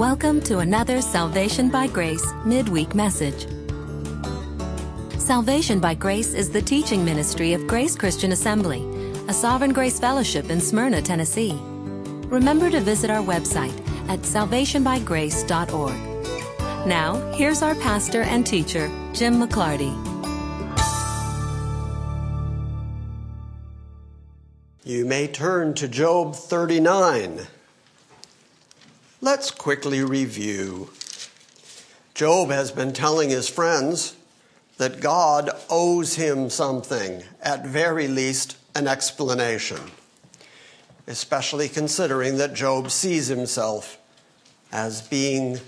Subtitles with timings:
[0.00, 3.46] Welcome to another Salvation by Grace midweek message.
[5.18, 8.82] Salvation by Grace is the teaching ministry of Grace Christian Assembly,
[9.28, 11.52] a Sovereign Grace Fellowship in Smyrna, Tennessee.
[12.30, 16.88] Remember to visit our website at salvationbygrace.org.
[16.88, 19.94] Now, here's our pastor and teacher, Jim McClarty.
[24.82, 27.46] You may turn to Job 39.
[29.22, 30.88] Let's quickly review.
[32.14, 34.16] Job has been telling his friends
[34.78, 39.78] that God owes him something, at very least an explanation,
[41.06, 43.98] especially considering that Job sees himself
[44.72, 45.60] as being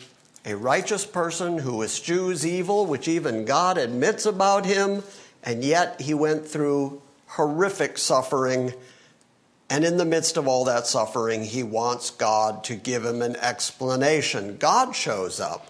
[0.46, 5.02] a righteous person who eschews evil, which even God admits about him,
[5.42, 8.72] and yet he went through horrific suffering.
[9.72, 13.36] And in the midst of all that suffering, he wants God to give him an
[13.36, 14.58] explanation.
[14.58, 15.66] God shows up.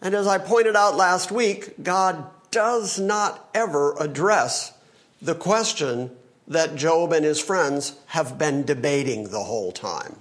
[0.00, 4.72] And as I pointed out last week, God does not ever address
[5.20, 6.12] the question
[6.46, 10.14] that Job and his friends have been debating the whole time.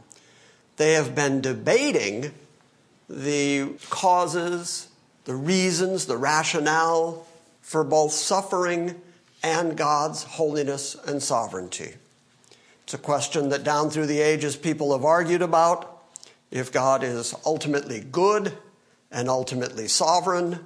[0.77, 2.31] They have been debating
[3.07, 4.87] the causes,
[5.25, 7.27] the reasons, the rationale
[7.61, 8.99] for both suffering
[9.43, 11.93] and God's holiness and sovereignty.
[12.89, 16.01] It's a question that down through the ages people have argued about.
[16.49, 18.57] If God is ultimately good
[19.11, 20.65] and ultimately sovereign,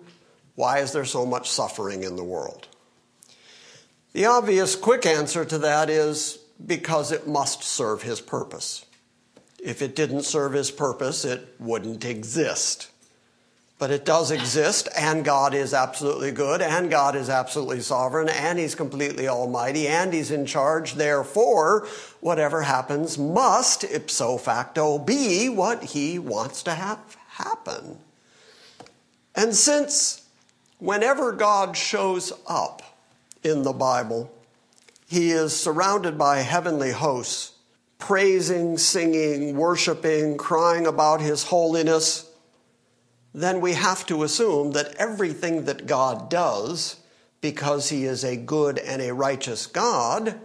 [0.55, 2.69] why is there so much suffering in the world?
[4.13, 8.85] The obvious quick answer to that is because it must serve his purpose.
[9.61, 12.89] If it didn't serve his purpose, it wouldn't exist.
[13.83, 18.57] But it does exist, and God is absolutely good, and God is absolutely sovereign, and
[18.57, 20.93] He's completely almighty, and He's in charge.
[20.93, 21.85] Therefore,
[22.21, 27.97] whatever happens must, ipso facto, be what He wants to have happen.
[29.35, 30.29] And since
[30.79, 32.83] whenever God shows up
[33.43, 34.31] in the Bible,
[35.09, 37.51] he is surrounded by heavenly hosts,
[37.99, 42.29] praising, singing, worshiping, crying about his holiness,
[43.33, 46.97] then we have to assume that everything that God does,
[47.41, 50.39] because he is a good and a righteous God,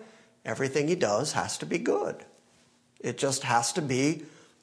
[0.45, 2.25] everything he does has to be good.
[3.01, 4.23] It just has to be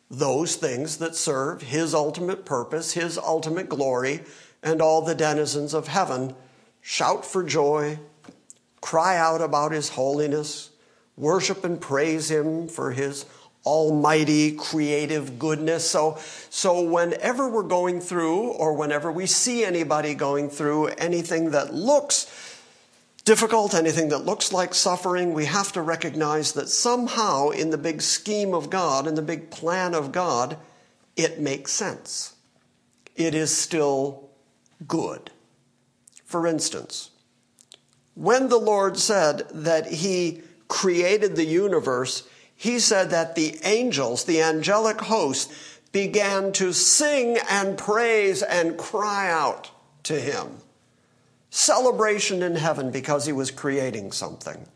[0.10, 4.22] those things that serve his ultimate purpose, his ultimate glory,
[4.62, 6.36] and all the denizens of heaven
[6.82, 7.98] shout for joy,
[8.80, 10.70] cry out about his holiness,
[11.18, 13.26] worship and praise him for his
[13.66, 15.90] almighty creative goodness.
[15.90, 16.18] So,
[16.50, 22.32] so whenever we're going through or whenever we see anybody going through anything that looks
[23.26, 28.02] difficult, anything that looks like suffering, we have to recognize that somehow in the big
[28.02, 30.58] scheme of God, in the big plan of God,
[31.16, 32.36] it makes sense.
[33.16, 34.30] It is still
[34.88, 35.32] good.
[36.24, 37.10] For instance,
[38.14, 44.42] when the Lord said that He created the universe, He said that the angels, the
[44.42, 45.52] angelic host,
[45.92, 49.72] began to sing and praise and cry out
[50.04, 50.58] to Him.
[51.50, 54.68] Celebration in heaven because He was creating something.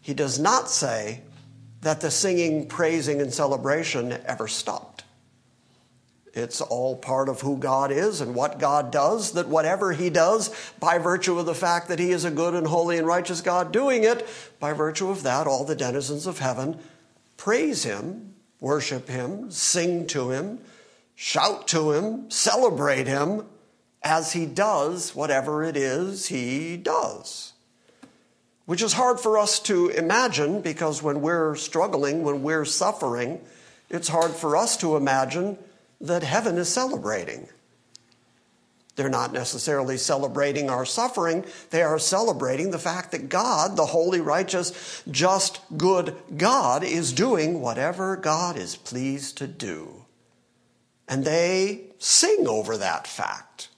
[0.00, 1.22] He does not say
[1.82, 4.89] that the singing, praising, and celebration ever stopped.
[6.32, 10.54] It's all part of who God is and what God does, that whatever He does,
[10.78, 13.72] by virtue of the fact that He is a good and holy and righteous God
[13.72, 14.26] doing it,
[14.60, 16.78] by virtue of that, all the denizens of heaven
[17.36, 20.60] praise Him, worship Him, sing to Him,
[21.16, 23.46] shout to Him, celebrate Him
[24.02, 27.54] as He does whatever it is He does.
[28.66, 33.40] Which is hard for us to imagine because when we're struggling, when we're suffering,
[33.88, 35.58] it's hard for us to imagine
[36.00, 37.48] that heaven is celebrating.
[38.96, 41.44] They're not necessarily celebrating our suffering.
[41.70, 47.60] They are celebrating the fact that God, the holy, righteous, just, good God, is doing
[47.60, 50.04] whatever God is pleased to do.
[51.08, 53.68] And they sing over that fact.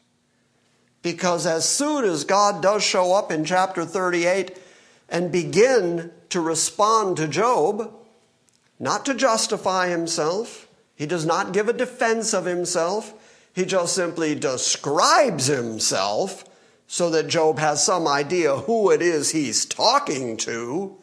[1.02, 4.56] Because as soon as God does show up in chapter 38
[5.08, 7.92] and begin to respond to Job,
[8.78, 10.66] not to justify himself,
[11.02, 13.12] he does not give a defense of himself.
[13.52, 16.44] He just simply describes himself
[16.86, 20.96] so that Job has some idea who it is he's talking to.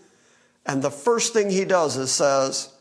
[0.65, 2.73] And the first thing he does is says,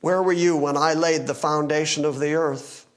[0.00, 2.88] Where were you when I laid the foundation of the earth?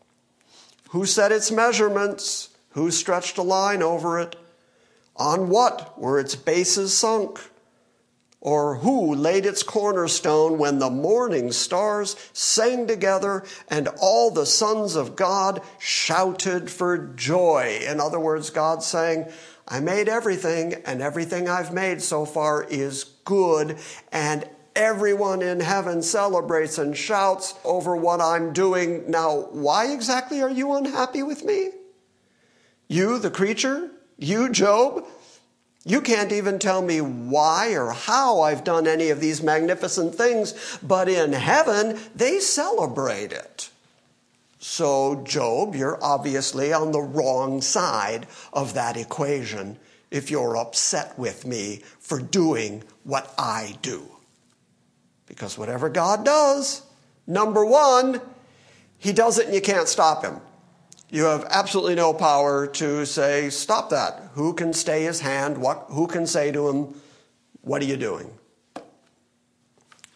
[0.90, 2.50] Who set its measurements?
[2.72, 4.38] Who stretched a line over it?
[5.18, 7.40] On what were its bases sunk?
[8.42, 14.96] Or who laid its cornerstone when the morning stars sang together and all the sons
[14.96, 17.82] of God shouted for joy?
[17.88, 19.32] In other words, God saying,
[19.68, 23.78] I made everything, and everything I've made so far is good,
[24.12, 29.10] and everyone in heaven celebrates and shouts over what I'm doing.
[29.10, 31.70] Now, why exactly are you unhappy with me?
[32.88, 33.92] You, the creature?
[34.18, 35.06] You, Job?
[35.84, 40.78] You can't even tell me why or how I've done any of these magnificent things,
[40.84, 43.70] but in heaven, they celebrate it.
[44.60, 49.80] So, Job, you're obviously on the wrong side of that equation
[50.12, 54.08] if you're upset with me for doing what I do.
[55.26, 56.84] Because whatever God does,
[57.26, 58.22] number one,
[59.00, 60.42] He does it and you can't stop Him.
[61.12, 64.30] You have absolutely no power to say, stop that.
[64.34, 65.58] Who can stay his hand?
[65.58, 66.96] What, who can say to him,
[67.62, 68.32] what are you doing?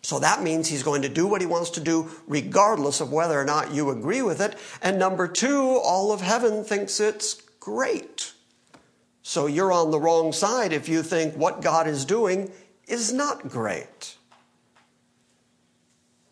[0.01, 3.37] So that means he's going to do what he wants to do, regardless of whether
[3.37, 4.55] or not you agree with it.
[4.81, 8.31] And number two, all of heaven thinks it's great.
[9.21, 12.51] So you're on the wrong side if you think what God is doing
[12.87, 14.15] is not great.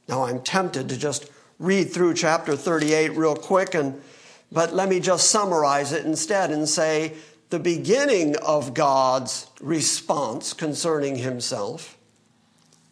[0.08, 1.30] Now I'm tempted to just
[1.60, 4.02] read through chapter 38 real quick and
[4.54, 7.14] but let me just summarize it instead and say
[7.50, 11.98] the beginning of God's response concerning himself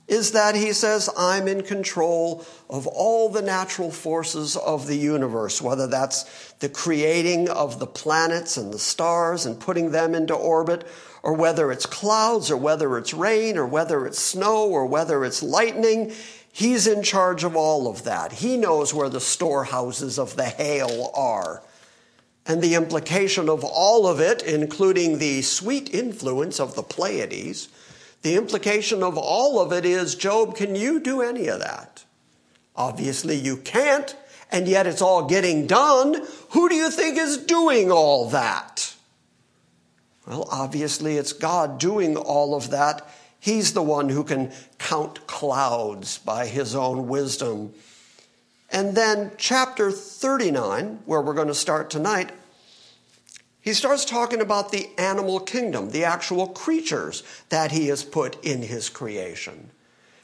[0.08, 5.62] is that he says, I'm in control of all the natural forces of the universe,
[5.62, 10.86] whether that's the creating of the planets and the stars and putting them into orbit,
[11.24, 15.42] or whether it's clouds, or whether it's rain, or whether it's snow, or whether it's
[15.42, 16.12] lightning.
[16.52, 18.34] He's in charge of all of that.
[18.34, 21.64] He knows where the storehouses of the hail are.
[22.46, 27.70] And the implication of all of it, including the sweet influence of the Pleiades,
[28.22, 32.04] the implication of all of it is Job, can you do any of that?
[32.76, 34.16] Obviously, you can't,
[34.52, 36.26] and yet it's all getting done.
[36.50, 38.94] Who do you think is doing all that?
[40.28, 43.08] Well, obviously, it's God doing all of that
[43.42, 47.74] He's the one who can count clouds by his own wisdom.
[48.72, 52.30] And then, chapter 39, where we're going to start tonight,
[53.60, 58.62] he starts talking about the animal kingdom, the actual creatures that he has put in
[58.62, 59.72] his creation.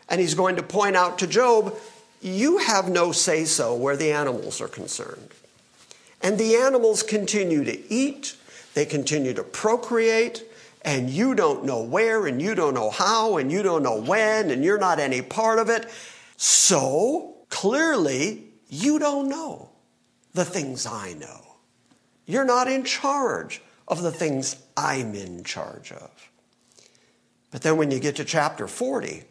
[0.07, 1.75] And he's going to point out to Job,
[2.21, 5.29] you have no say so where the animals are concerned.
[6.21, 8.35] And the animals continue to eat,
[8.75, 10.43] they continue to procreate,
[10.87, 14.49] and you don't know where, and you don't know how, and you don't know when,
[14.49, 15.85] and you're not any part of it.
[16.37, 19.69] So clearly, you don't know
[20.33, 21.41] the things I know.
[22.25, 26.31] You're not in charge of the things I'm in charge of.
[27.51, 29.25] But then when you get to chapter 40,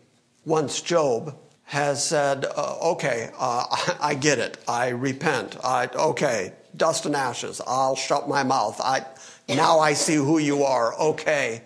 [0.44, 3.64] once Job has said, uh, okay, uh,
[4.00, 4.58] I, get it.
[4.68, 5.56] I repent.
[5.64, 7.62] I, okay, dust and ashes.
[7.66, 8.78] I'll shut my mouth.
[8.78, 9.06] I,
[9.48, 10.94] now I see who you are.
[10.94, 11.62] Okay.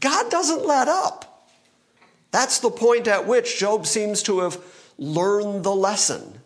[0.00, 1.46] God doesn't let up.
[2.30, 4.58] That's the point at which Job seems to have
[4.98, 6.40] learned the lesson.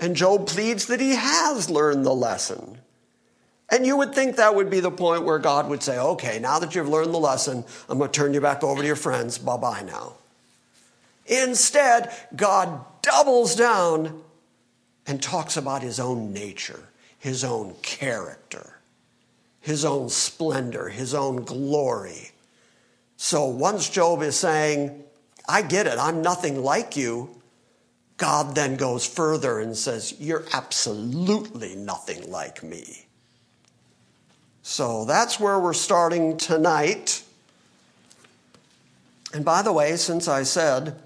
[0.00, 2.78] And Job pleads that he has learned the lesson.
[3.70, 6.58] And you would think that would be the point where God would say, okay, now
[6.58, 9.38] that you've learned the lesson, I'm going to turn you back over to your friends.
[9.38, 10.14] Bye bye now.
[11.26, 14.22] Instead, God doubles down
[15.06, 16.88] and talks about his own nature,
[17.18, 18.71] his own character
[19.62, 22.32] his own splendor, his own glory.
[23.16, 25.04] So once Job is saying,
[25.48, 27.30] I get it, I'm nothing like you,
[28.16, 33.06] God then goes further and says, You're absolutely nothing like me.
[34.62, 37.22] So that's where we're starting tonight.
[39.32, 41.00] And by the way, since I said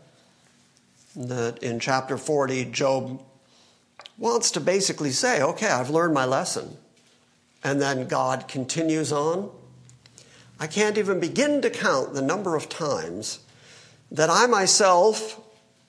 [1.15, 3.23] that in chapter 40, Job
[4.19, 6.79] wants to basically say, Okay, I've learned my lesson
[7.67, 9.51] and then God continues on.
[10.61, 13.41] I can't even begin to count the number of times
[14.13, 15.41] that I myself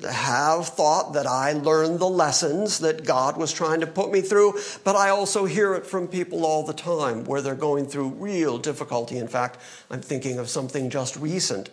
[0.03, 4.59] have thought that I learned the lessons that God was trying to put me through,
[4.83, 8.57] but I also hear it from people all the time where they're going through real
[8.57, 9.19] difficulty.
[9.19, 9.59] In fact,
[9.91, 11.69] I'm thinking of something just recent.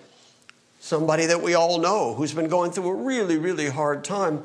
[0.80, 4.42] Somebody that we all know who's been going through a really, really hard time,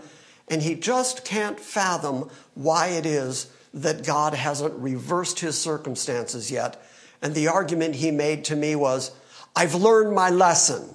[0.47, 6.81] and he just can't fathom why it is that God hasn't reversed his circumstances yet.
[7.21, 9.11] And the argument he made to me was,
[9.55, 10.89] I've learned my lesson.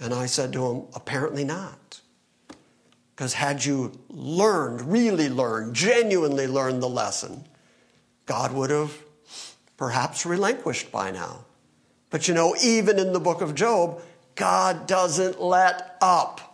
[0.00, 2.00] And I said to him, apparently not.
[3.14, 7.44] Because had you learned, really learned, genuinely learned the lesson,
[8.26, 8.96] God would have
[9.76, 11.44] perhaps relinquished by now.
[12.10, 14.02] But you know, even in the book of Job,
[14.34, 16.51] God doesn't let up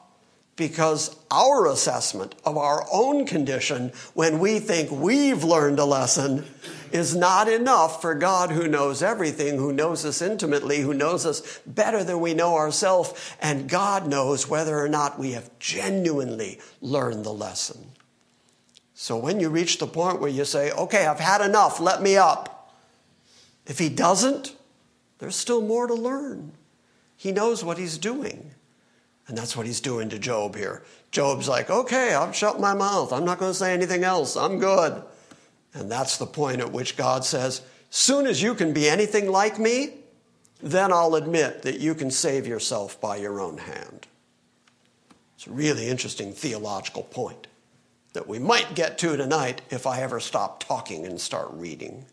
[0.58, 6.44] because our assessment of our own condition when we think we've learned a lesson
[6.90, 11.60] is not enough for God who knows everything, who knows us intimately, who knows us
[11.64, 17.24] better than we know ourselves, and God knows whether or not we have genuinely learned
[17.24, 17.92] the lesson.
[18.94, 22.16] So when you reach the point where you say, okay, I've had enough, let me
[22.16, 22.74] up,
[23.64, 24.56] if He doesn't,
[25.18, 26.50] there's still more to learn.
[27.16, 28.54] He knows what He's doing.
[29.28, 30.82] And that's what He's doing to Job here.
[31.11, 33.12] Job's like, okay, I've shut my mouth.
[33.12, 34.37] I'm not going to say anything else.
[34.37, 35.02] I'm good.
[35.75, 39.58] And that's the point at which God says, soon as you can be anything like
[39.58, 39.90] me,
[40.62, 44.06] then I'll admit that you can save yourself by your own hand.
[45.37, 47.47] It's a really interesting theological point
[48.12, 52.06] that we might get to tonight if I ever stop talking and start reading.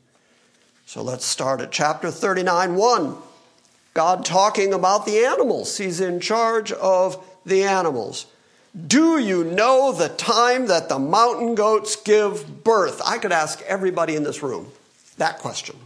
[0.86, 3.18] So let's start at chapter 39 1.
[3.96, 5.78] God talking about the animals.
[5.78, 8.28] He's in charge of the animals.
[8.76, 13.02] Do you know the time that the mountain goats give birth?
[13.06, 14.68] I could ask everybody in this room
[15.18, 15.78] that question.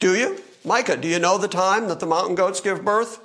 [0.00, 0.42] Do you?
[0.66, 3.18] Micah, do you know the time that the mountain goats give birth?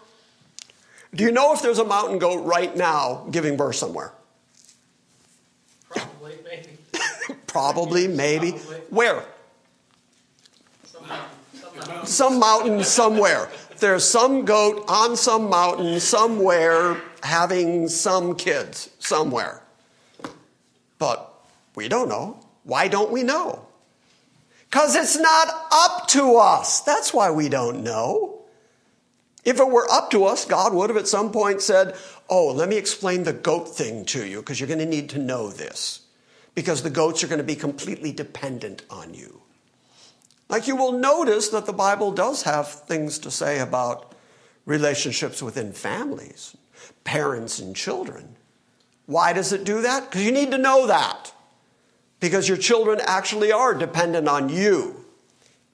[1.13, 4.13] Do you know if there's a mountain goat right now giving birth somewhere?
[5.89, 6.69] Probably, maybe.
[7.47, 8.51] Probably, maybe.
[8.51, 8.77] Probably.
[8.91, 9.25] Where?
[10.85, 12.07] Some mountain, some mountain.
[12.07, 13.49] Some mountain somewhere.
[13.79, 19.61] There's some goat on some mountain somewhere having some kids somewhere.
[20.97, 21.33] But
[21.75, 22.39] we don't know.
[22.63, 23.65] Why don't we know?
[24.69, 26.81] Because it's not up to us.
[26.81, 28.41] That's why we don't know.
[29.45, 31.95] If it were up to us, God would have at some point said,
[32.29, 35.19] Oh, let me explain the goat thing to you because you're going to need to
[35.19, 36.01] know this.
[36.53, 39.41] Because the goats are going to be completely dependent on you.
[40.49, 44.15] Like you will notice that the Bible does have things to say about
[44.65, 46.57] relationships within families,
[47.03, 48.35] parents and children.
[49.05, 50.09] Why does it do that?
[50.09, 51.33] Because you need to know that.
[52.19, 55.05] Because your children actually are dependent on you.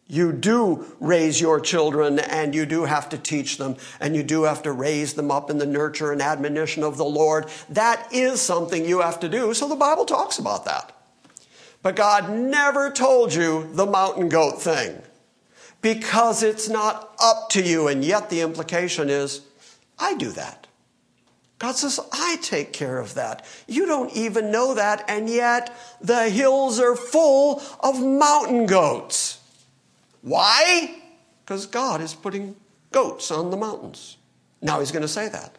[0.08, 4.44] You do raise your children and you do have to teach them and you do
[4.44, 7.48] have to raise them up in the nurture and admonition of the Lord.
[7.70, 9.53] That is something you have to do.
[9.53, 10.95] So the Bible talks about that.
[11.86, 15.04] But God never told you the mountain goat thing
[15.84, 17.88] because it's not up to you.
[17.88, 19.42] And yet the implication is,
[20.00, 20.65] I do that.
[21.60, 23.46] God says, I take care of that.
[23.68, 29.39] You don't even know that, and yet the hills are full of mountain goats.
[30.24, 31.04] Why?
[31.44, 32.56] Because God is putting
[32.92, 34.18] goats on the mountains.
[34.60, 35.56] Now he's going to say that.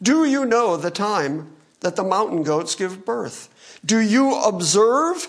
[0.00, 3.50] Do you know the time that the mountain goats give birth?
[3.84, 5.28] Do you observe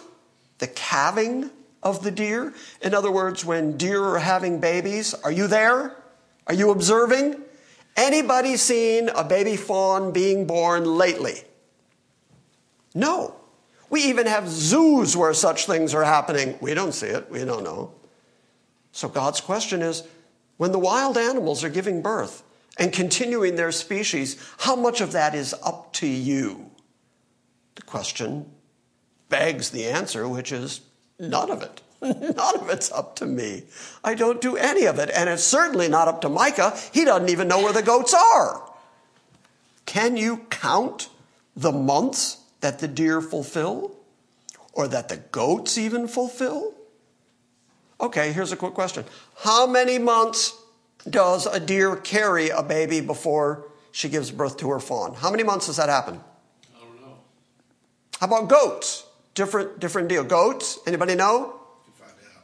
[0.57, 1.51] the calving
[1.83, 2.53] of the deer?
[2.81, 5.95] In other words, when deer are having babies, are you there?
[6.47, 7.41] Are you observing?
[7.95, 11.43] Anybody seen a baby fawn being born lately?
[12.95, 13.35] No.
[13.89, 16.57] We even have zoos where such things are happening.
[16.61, 17.29] We don't see it.
[17.29, 17.93] We don't know.
[18.91, 20.03] So God's question is
[20.57, 22.43] when the wild animals are giving birth
[22.77, 26.68] and continuing their species, how much of that is up to you?
[27.79, 28.45] The question
[29.29, 30.81] begs the answer, which is
[31.17, 31.81] none of it.
[32.01, 33.63] None of it's up to me.
[34.05, 35.09] I don't do any of it.
[35.13, 36.73] And it's certainly not up to Micah.
[36.93, 38.63] He doesn't even know where the goats are.
[39.85, 41.09] Can you count
[41.57, 43.97] the months that the deer fulfill?
[44.71, 46.73] Or that the goats even fulfill?
[47.99, 49.03] Okay, here's a quick question.
[49.39, 50.53] How many months
[51.09, 55.15] does a deer carry a baby before she gives birth to her fawn?
[55.15, 56.21] How many months does that happen?
[58.21, 58.35] I don't know.
[58.35, 59.05] How about goats?
[59.33, 60.23] Different, different deal.
[60.23, 60.79] Goats?
[60.85, 61.59] Anybody know?
[61.85, 62.43] You find out.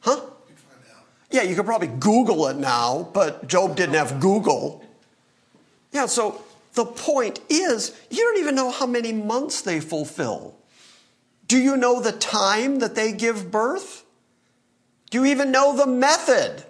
[0.00, 0.30] Huh?
[0.48, 1.04] You find out.
[1.30, 4.84] Yeah, you could probably Google it now, but Job didn't have Google.
[5.92, 6.42] Yeah, so
[6.74, 10.54] the point is, you don't even know how many months they fulfill.
[11.48, 14.04] Do you know the time that they give birth?
[15.10, 16.64] Do you even know the method?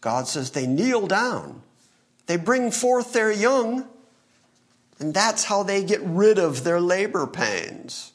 [0.00, 1.62] God says they kneel down,
[2.26, 3.88] they bring forth their young,
[5.00, 8.12] and that's how they get rid of their labor pains.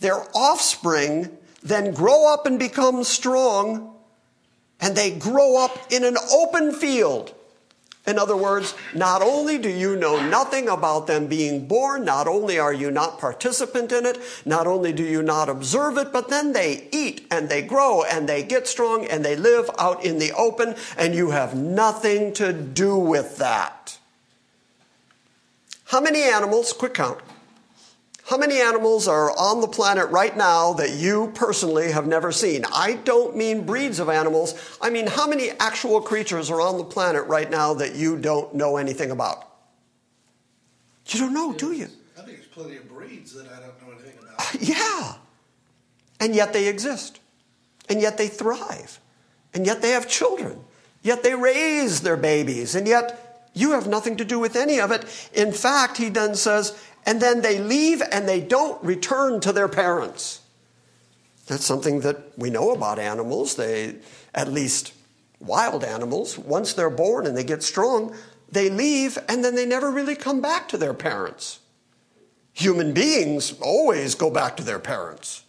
[0.00, 3.94] Their offspring then grow up and become strong,
[4.80, 7.34] and they grow up in an open field.
[8.06, 12.58] In other words, not only do you know nothing about them being born, not only
[12.58, 16.52] are you not participant in it, not only do you not observe it, but then
[16.52, 20.32] they eat and they grow and they get strong and they live out in the
[20.32, 23.83] open, and you have nothing to do with that.
[25.94, 27.20] How many animals, quick count,
[28.26, 32.64] How many animals are on the planet right now that you personally have never seen?
[32.74, 34.76] I don't mean breeds of animals.
[34.82, 38.56] I mean, how many actual creatures are on the planet right now that you don't
[38.56, 39.48] know anything about?
[41.10, 41.86] You don't know, do you?
[42.18, 44.52] I think there's plenty of breeds that I don't know anything about.
[44.60, 45.14] Yeah.
[46.18, 47.20] And yet they exist.
[47.88, 48.98] And yet they thrive.
[49.52, 50.58] And yet they have children.
[51.04, 52.74] Yet they raise their babies.
[52.74, 53.23] And yet
[53.54, 55.04] you have nothing to do with any of it.
[55.32, 59.68] In fact, he then says, and then they leave and they don't return to their
[59.68, 60.40] parents.
[61.46, 63.54] That's something that we know about animals.
[63.54, 63.96] They,
[64.34, 64.92] at least
[65.38, 68.14] wild animals, once they're born and they get strong,
[68.50, 71.60] they leave and then they never really come back to their parents.
[72.54, 75.43] Human beings always go back to their parents.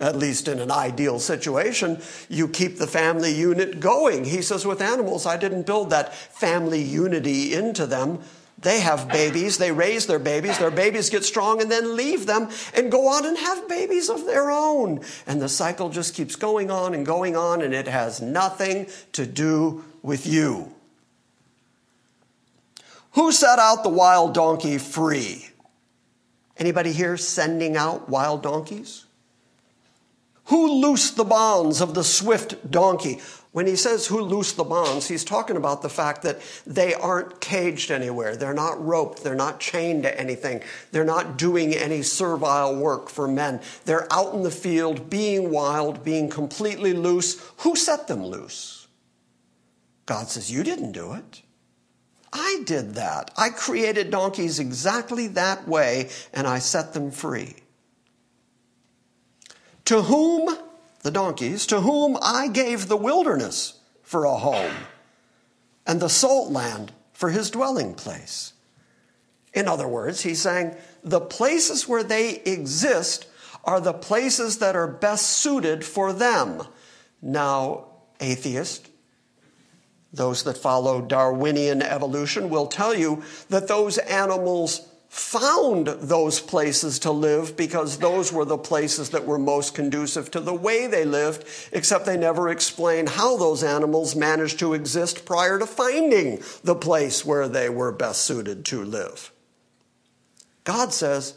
[0.00, 4.24] At least in an ideal situation, you keep the family unit going.
[4.24, 8.20] He says, with animals, I didn't build that family unity into them.
[8.62, 12.50] They have babies, they raise their babies, their babies get strong and then leave them
[12.74, 15.00] and go on and have babies of their own.
[15.26, 19.26] And the cycle just keeps going on and going on, and it has nothing to
[19.26, 20.74] do with you.
[23.12, 25.48] Who set out the wild donkey free?
[26.56, 29.06] Anybody here sending out wild donkeys?
[30.50, 33.20] Who loosed the bonds of the swift donkey?
[33.52, 37.40] When he says who loosed the bonds, he's talking about the fact that they aren't
[37.40, 38.34] caged anywhere.
[38.34, 39.22] They're not roped.
[39.22, 40.62] They're not chained to anything.
[40.90, 43.60] They're not doing any servile work for men.
[43.84, 47.40] They're out in the field, being wild, being completely loose.
[47.58, 48.88] Who set them loose?
[50.06, 51.42] God says, You didn't do it.
[52.32, 53.30] I did that.
[53.36, 57.54] I created donkeys exactly that way, and I set them free.
[59.86, 60.56] To whom
[61.02, 64.74] the donkeys, to whom I gave the wilderness for a home,
[65.86, 68.52] and the salt land for his dwelling place.
[69.52, 73.26] In other words, he's saying the places where they exist
[73.64, 76.62] are the places that are best suited for them.
[77.20, 77.86] Now,
[78.20, 78.88] atheist,
[80.12, 87.10] those that follow Darwinian evolution will tell you that those animals found those places to
[87.10, 91.44] live because those were the places that were most conducive to the way they lived,
[91.72, 97.24] except they never explain how those animals managed to exist prior to finding the place
[97.24, 99.32] where they were best suited to live.
[100.62, 101.34] God says,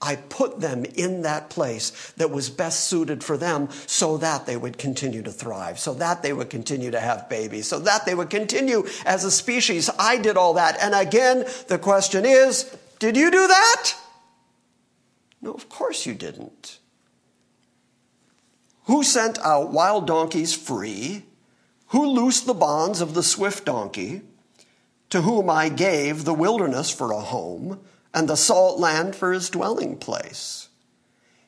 [0.00, 4.56] I put them in that place that was best suited for them so that they
[4.56, 8.14] would continue to thrive, so that they would continue to have babies, so that they
[8.14, 9.90] would continue as a species.
[9.98, 10.78] I did all that.
[10.80, 13.94] And again, the question is, did you do that?
[15.40, 16.78] No, of course you didn't.
[18.84, 21.24] Who sent out wild donkeys free?
[21.88, 24.22] Who loosed the bonds of the swift donkey?
[25.10, 27.80] To whom I gave the wilderness for a home
[28.14, 30.68] and the salt land for his dwelling place.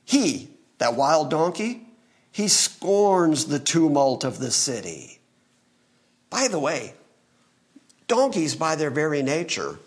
[0.04, 1.86] He, that wild donkey,
[2.30, 5.18] he scorns the tumult of the city.
[6.30, 6.94] By the way,
[8.06, 9.78] donkeys, by their very nature,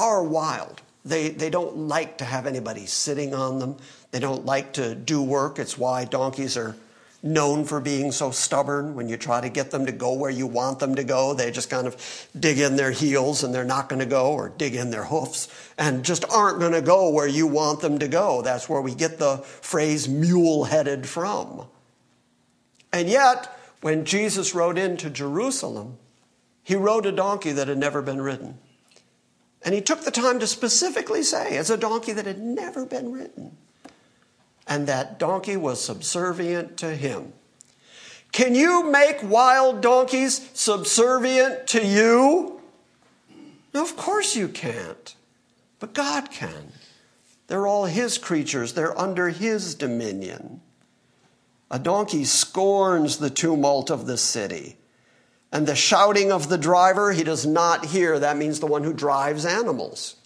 [0.00, 0.82] are wild.
[1.04, 3.76] They, they don't like to have anybody sitting on them.
[4.10, 5.58] They don't like to do work.
[5.58, 6.76] It's why donkeys are
[7.22, 8.94] known for being so stubborn.
[8.94, 11.50] When you try to get them to go where you want them to go, they
[11.50, 14.74] just kind of dig in their heels and they're not going to go, or dig
[14.74, 18.42] in their hoofs and just aren't going to go where you want them to go.
[18.42, 21.66] That's where we get the phrase mule headed from.
[22.92, 25.98] And yet, when Jesus rode into Jerusalem,
[26.62, 28.58] he rode a donkey that had never been ridden.
[29.62, 33.12] And he took the time to specifically say, as a donkey that had never been
[33.12, 33.56] ridden.
[34.66, 37.32] And that donkey was subservient to him.
[38.32, 42.60] Can you make wild donkeys subservient to you?
[43.74, 45.14] No, of course you can't.
[45.78, 46.72] But God can.
[47.48, 50.60] They're all His creatures, they're under His dominion.
[51.70, 54.76] A donkey scorns the tumult of the city.
[55.52, 58.18] And the shouting of the driver, he does not hear.
[58.18, 60.16] That means the one who drives animals.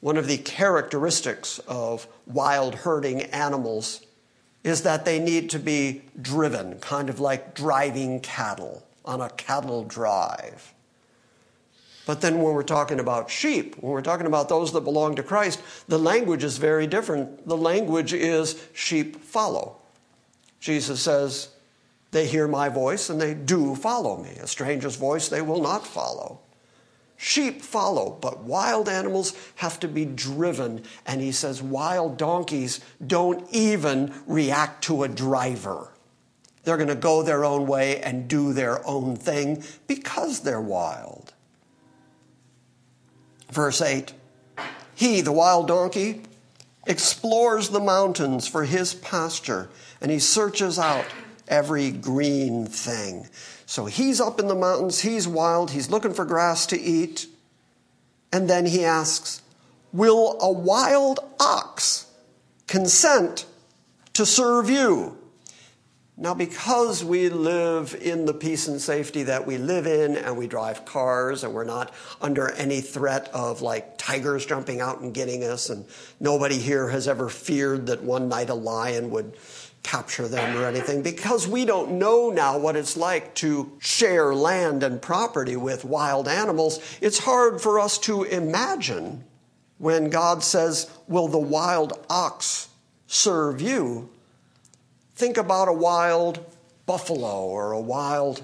[0.00, 4.04] One of the characteristics of wild herding animals
[4.62, 9.84] is that they need to be driven, kind of like driving cattle on a cattle
[9.84, 10.74] drive.
[12.06, 15.22] But then when we're talking about sheep, when we're talking about those that belong to
[15.22, 17.46] Christ, the language is very different.
[17.46, 19.76] The language is sheep follow.
[20.60, 21.48] Jesus says,
[22.10, 24.30] they hear my voice and they do follow me.
[24.40, 26.40] A stranger's voice they will not follow.
[27.16, 30.82] Sheep follow, but wild animals have to be driven.
[31.06, 35.92] And he says wild donkeys don't even react to a driver.
[36.64, 41.34] They're going to go their own way and do their own thing because they're wild.
[43.50, 44.12] Verse 8
[44.94, 46.22] He, the wild donkey,
[46.86, 49.68] explores the mountains for his pasture,
[50.00, 51.04] and he searches out
[51.50, 53.28] every green thing.
[53.66, 57.26] So he's up in the mountains, he's wild, he's looking for grass to eat.
[58.32, 59.42] And then he asks,
[59.92, 62.06] Will a wild ox
[62.68, 63.44] consent
[64.14, 65.18] to serve you?
[66.16, 70.46] Now, because we live in the peace and safety that we live in, and we
[70.46, 75.42] drive cars, and we're not under any threat of like tigers jumping out and getting
[75.44, 75.86] us, and
[76.20, 79.34] nobody here has ever feared that one night a lion would
[79.82, 84.82] capture them or anything, because we don't know now what it's like to share land
[84.82, 89.24] and property with wild animals, it's hard for us to imagine
[89.78, 92.68] when God says, Will the wild ox
[93.06, 94.10] serve you?
[95.14, 96.44] Think about a wild
[96.86, 98.42] buffalo or a wild.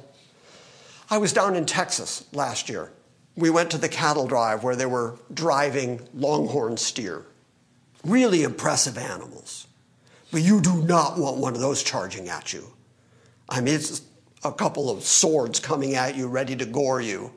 [1.11, 2.91] I was down in Texas last year.
[3.37, 7.27] We went to the cattle drive where they were driving longhorn steer.
[8.05, 9.66] Really impressive animals.
[10.33, 12.73] But you do not want one of those charging at you.
[13.49, 14.03] I mean, it's
[14.45, 17.33] a couple of swords coming at you, ready to gore you.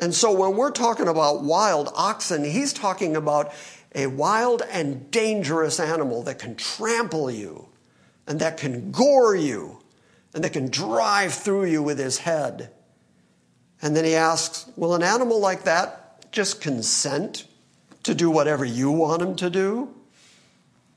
[0.00, 3.52] And so when we're talking about wild oxen, he's talking about
[3.94, 7.68] a wild and dangerous animal that can trample you
[8.26, 9.80] and that can gore you
[10.34, 12.70] and that can drive through you with his head.
[13.80, 17.46] And then he asks, Will an animal like that just consent
[18.02, 19.94] to do whatever you want him to do?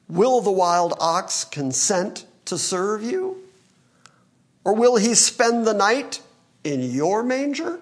[0.09, 3.43] Will the wild ox consent to serve you?
[4.63, 6.21] Or will he spend the night
[6.63, 7.79] in your manger?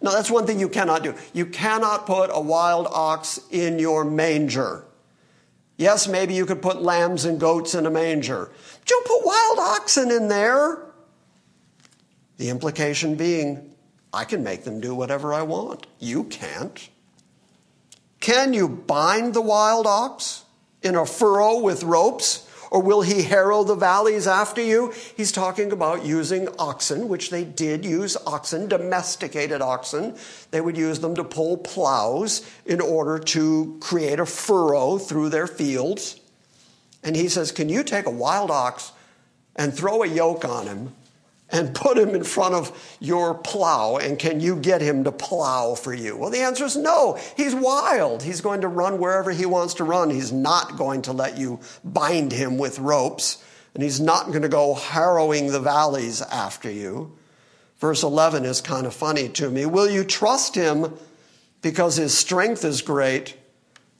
[0.00, 1.14] No, that's one thing you cannot do.
[1.32, 4.84] You cannot put a wild ox in your manger.
[5.76, 8.50] Yes, maybe you could put lambs and goats in a manger.
[8.80, 10.84] But you put wild oxen in there.
[12.36, 13.72] The implication being,
[14.12, 15.86] I can make them do whatever I want.
[15.98, 16.88] You can't.
[18.20, 20.43] Can you bind the wild ox
[20.84, 24.92] in a furrow with ropes or will he harrow the valleys after you?
[25.16, 30.16] He's talking about using oxen, which they did use oxen, domesticated oxen.
[30.50, 35.46] They would use them to pull plows in order to create a furrow through their
[35.46, 36.18] fields.
[37.04, 38.90] And he says, Can you take a wild ox
[39.54, 40.94] and throw a yoke on him
[41.50, 45.74] and put him in front of your plow and can you get him to plow
[45.74, 46.16] for you?
[46.16, 47.18] Well, the answer is no.
[47.36, 48.22] He's wild.
[48.22, 50.10] He's going to run wherever he wants to run.
[50.10, 53.42] He's not going to let you bind him with ropes
[53.74, 57.16] and he's not going to go harrowing the valleys after you.
[57.78, 59.66] Verse 11 is kind of funny to me.
[59.66, 60.96] Will you trust him
[61.60, 63.36] because his strength is great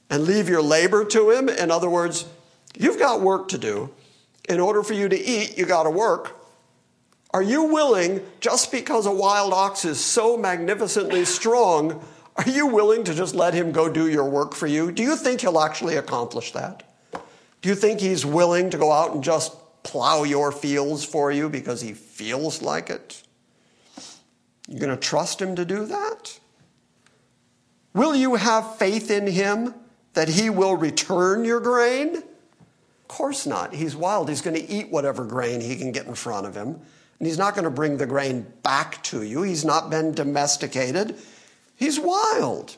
[0.09, 1.49] and leave your labor to him?
[1.49, 2.25] In other words,
[2.77, 3.91] you've got work to do.
[4.47, 6.35] In order for you to eat, you got to work.
[7.35, 12.01] Are you willing, just because a wild ox is so magnificently strong,
[12.37, 14.89] are you willing to just let him go do your work for you?
[14.89, 16.83] Do you think he'll actually accomplish that?
[17.61, 21.49] Do you think he's willing to go out and just plow your fields for you
[21.49, 23.21] because he feels like it?
[24.69, 26.39] You going to trust him to do that?
[27.93, 29.75] Will you have faith in him
[30.13, 32.15] that he will return your grain?
[32.15, 33.73] Of course not.
[33.73, 34.29] He's wild.
[34.29, 36.79] He's going to eat whatever grain he can get in front of him.
[37.19, 39.43] And he's not going to bring the grain back to you.
[39.43, 41.17] He's not been domesticated.
[41.75, 42.77] He's wild.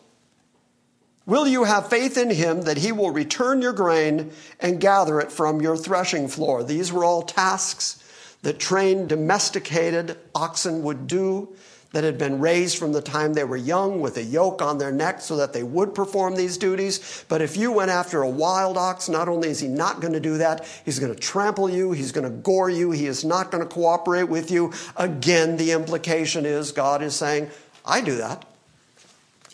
[1.25, 5.31] Will you have faith in him that he will return your grain and gather it
[5.31, 6.63] from your threshing floor?
[6.63, 8.03] These were all tasks
[8.43, 11.53] that trained domesticated oxen would do
[11.93, 14.91] that had been raised from the time they were young with a yoke on their
[14.91, 17.25] neck so that they would perform these duties.
[17.29, 20.19] But if you went after a wild ox, not only is he not going to
[20.19, 23.51] do that, he's going to trample you, he's going to gore you, he is not
[23.51, 24.73] going to cooperate with you.
[24.97, 27.49] Again, the implication is God is saying,
[27.85, 28.45] I do that.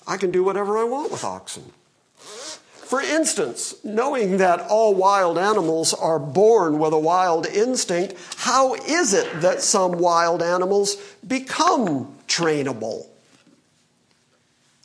[0.08, 1.72] I can do whatever I want with oxen.
[2.18, 9.14] For instance, knowing that all wild animals are born with a wild instinct, how is
[9.14, 13.08] it that some wild animals become trainable?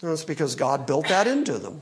[0.03, 1.81] It's because God built that into them.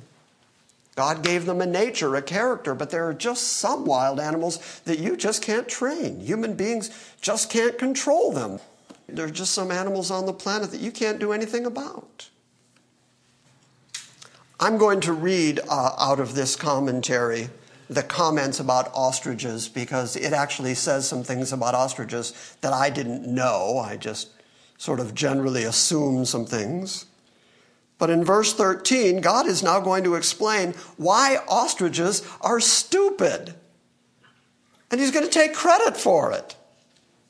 [0.94, 4.98] God gave them a nature, a character, but there are just some wild animals that
[4.98, 6.20] you just can't train.
[6.20, 8.61] Human beings just can't control them.
[9.07, 12.31] There are just some animals on the planet that you can't do anything about.
[14.59, 17.50] I'm going to read uh, out of this commentary
[17.90, 23.26] the comments about ostriches because it actually says some things about ostriches that I didn't
[23.26, 23.79] know.
[23.79, 24.31] I just
[24.78, 27.06] sort of generally assume some things.
[27.98, 33.54] But in verse 13, God is now going to explain why ostriches are stupid.
[34.90, 36.56] And he's going to take credit for it.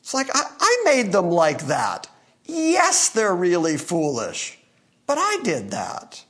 [0.01, 2.09] It's like, I, I made them like that.
[2.45, 4.59] Yes, they're really foolish,
[5.07, 6.25] but I did that.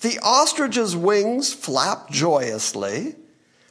[0.00, 3.16] The ostrich's wings flap joyously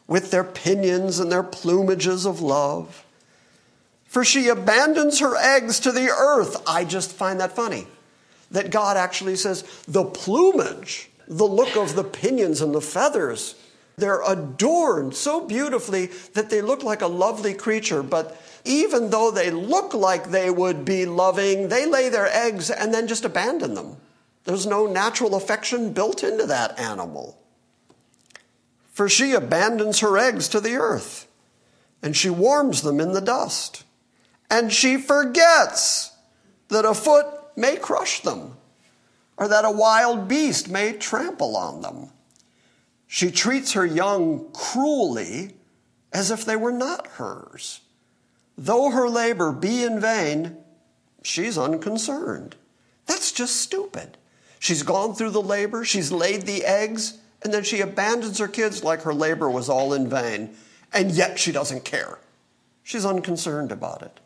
[0.08, 3.06] with their pinions and their plumages of love.
[4.08, 6.62] For she abandons her eggs to the earth.
[6.66, 7.88] I just find that funny
[8.52, 13.56] that God actually says the plumage, the look of the pinions and the feathers,
[13.98, 18.04] they're adorned so beautifully that they look like a lovely creature.
[18.04, 22.94] But even though they look like they would be loving, they lay their eggs and
[22.94, 23.98] then just abandon them.
[24.44, 27.40] There's no natural affection built into that animal.
[28.94, 31.28] For she abandons her eggs to the earth,
[32.04, 33.84] and she warms them in the dust.
[34.50, 36.12] And she forgets
[36.70, 38.56] that a foot may crush them,
[39.38, 42.10] or that a wild beast may trample on them.
[43.08, 45.56] She treats her young cruelly
[46.14, 47.82] as if they were not hers.
[48.58, 50.58] Though her labor be in vain,
[51.24, 52.56] she's unconcerned.
[53.06, 54.18] That's just stupid.
[54.60, 58.84] She's gone through the labor, she's laid the eggs, and then she abandons her kids
[58.84, 60.56] like her labor was all in vain,
[60.92, 62.18] and yet she doesn't care.
[62.84, 64.20] She's unconcerned about it.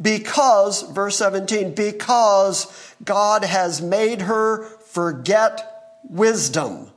[0.00, 6.90] Because, verse 17, because God has made her forget wisdom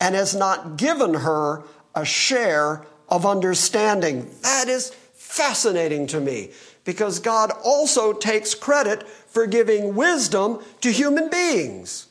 [0.00, 1.62] and has not given her
[1.94, 4.30] a share of understanding.
[4.42, 6.50] That is fascinating to me
[6.84, 12.08] because God also takes credit for giving wisdom to human beings.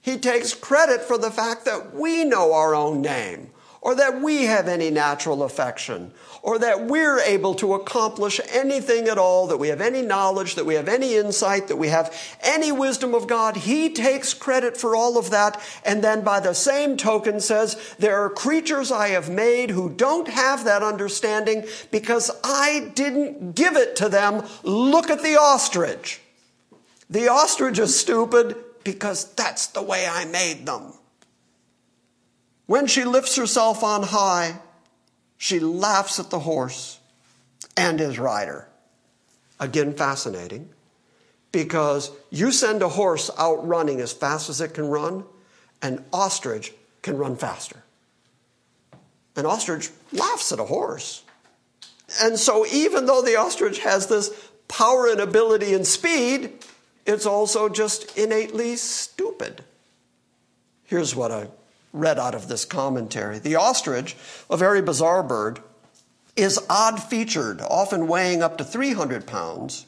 [0.00, 3.50] He takes credit for the fact that we know our own name,
[3.82, 9.18] or that we have any natural affection, or that we're able to accomplish anything at
[9.18, 12.70] all, that we have any knowledge, that we have any insight, that we have any
[12.70, 13.56] wisdom of God.
[13.56, 18.24] He takes credit for all of that, and then by the same token says, There
[18.24, 23.96] are creatures I have made who don't have that understanding because I didn't give it
[23.96, 24.46] to them.
[24.62, 26.20] Look at the ostrich.
[27.10, 30.92] The ostrich is stupid because that's the way I made them.
[32.72, 34.58] When she lifts herself on high,
[35.36, 36.98] she laughs at the horse
[37.76, 38.66] and his rider.
[39.60, 40.70] Again, fascinating
[41.52, 45.24] because you send a horse out running as fast as it can run,
[45.82, 47.84] an ostrich can run faster.
[49.36, 51.24] An ostrich laughs at a horse.
[52.22, 54.30] And so, even though the ostrich has this
[54.68, 56.64] power and ability and speed,
[57.04, 59.62] it's also just innately stupid.
[60.84, 61.48] Here's what I
[61.92, 64.16] read out of this commentary The ostrich,
[64.50, 65.60] a very bizarre bird,
[66.36, 69.86] is odd featured, often weighing up to 300 pounds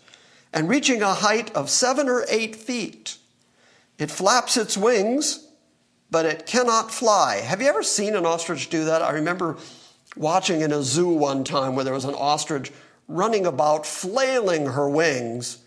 [0.53, 3.17] and reaching a height of seven or eight feet.
[3.99, 5.47] It flaps its wings,
[6.11, 7.37] but it cannot fly.
[7.37, 9.03] Have you ever seen an ostrich do that?
[9.03, 9.57] I remember
[10.17, 12.71] watching in a zoo one time where there was an ostrich
[13.09, 15.59] running about, flailing her wings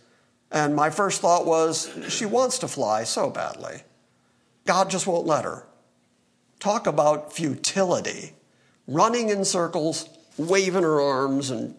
[0.52, 3.82] and my first thought was, she wants to fly so badly.
[4.65, 5.65] God just won't let her.
[6.60, 8.34] Talk about futility.
[8.88, 11.76] Running in circles, waving her arms, and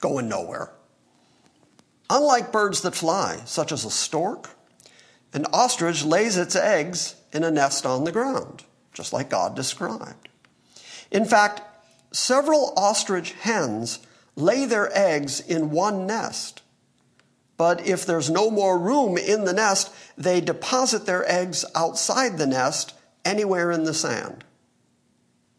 [0.00, 0.72] going nowhere.
[2.10, 4.50] Unlike birds that fly, such as a stork,
[5.32, 10.28] an ostrich lays its eggs in a nest on the ground, just like God described.
[11.10, 11.62] In fact,
[12.12, 14.00] several ostrich hens
[14.36, 16.62] lay their eggs in one nest
[17.56, 22.46] but if there's no more room in the nest, they deposit their eggs outside the
[22.46, 22.92] nest,
[23.26, 24.44] anywhere in the sand.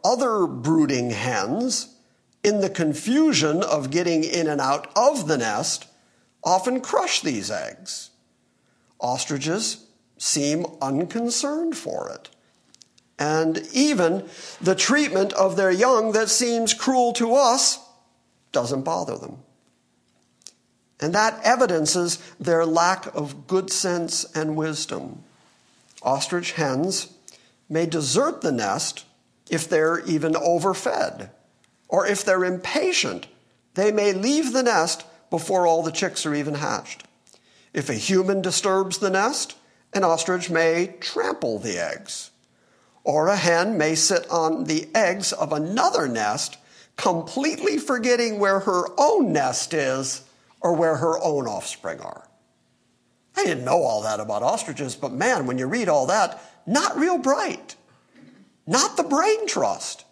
[0.04, 1.96] Other brooding hens,
[2.44, 5.88] in the confusion of getting in and out of the nest,
[6.44, 8.12] often crush these eggs.
[9.00, 9.86] Ostriches
[10.18, 12.30] seem unconcerned for it.
[13.20, 14.30] And even
[14.62, 17.80] the treatment of their young that seems cruel to us
[18.52, 19.40] doesn't bother them.
[21.00, 25.24] And that evidences their lack of good sense and wisdom.
[26.02, 27.12] Ostrich hens
[27.70, 29.06] may desert the nest
[29.50, 31.30] if they're even overfed,
[31.88, 33.28] or if they're impatient,
[33.76, 37.04] they may leave the nest before all the chicks are even hatched.
[37.74, 39.56] If a human disturbs the nest,
[39.94, 42.32] an ostrich may trample the eggs.
[43.04, 46.58] Or a hen may sit on the eggs of another nest,
[46.98, 50.24] completely forgetting where her own nest is
[50.60, 52.28] or where her own offspring are.
[53.36, 56.98] I didn't know all that about ostriches, but man, when you read all that, not
[56.98, 57.76] real bright,
[58.68, 60.06] not the brain trust.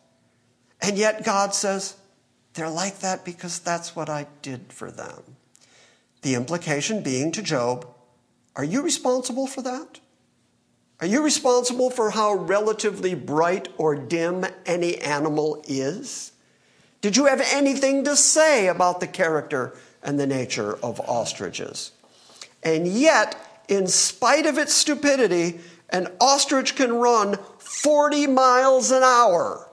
[0.81, 1.95] And yet God says,
[2.53, 5.35] they're like that because that's what I did for them.
[6.21, 7.85] The implication being to Job,
[8.55, 9.99] are you responsible for that?
[11.01, 16.31] Are you responsible for how relatively bright or dim any animal is?
[17.01, 21.91] Did you have anything to say about the character and the nature of ostriches.
[22.63, 23.35] And yet,
[23.67, 25.59] in spite of its stupidity
[25.95, 29.71] An ostrich can run 40 miles an hour,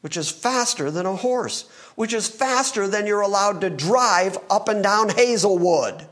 [0.00, 4.68] which is faster than a horse, which is faster than you're allowed to drive up
[4.68, 6.08] and down Hazelwood.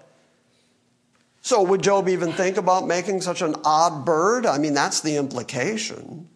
[1.43, 4.47] So, would Job even think about making such an odd bird?
[4.47, 6.29] I mean, that's the implication.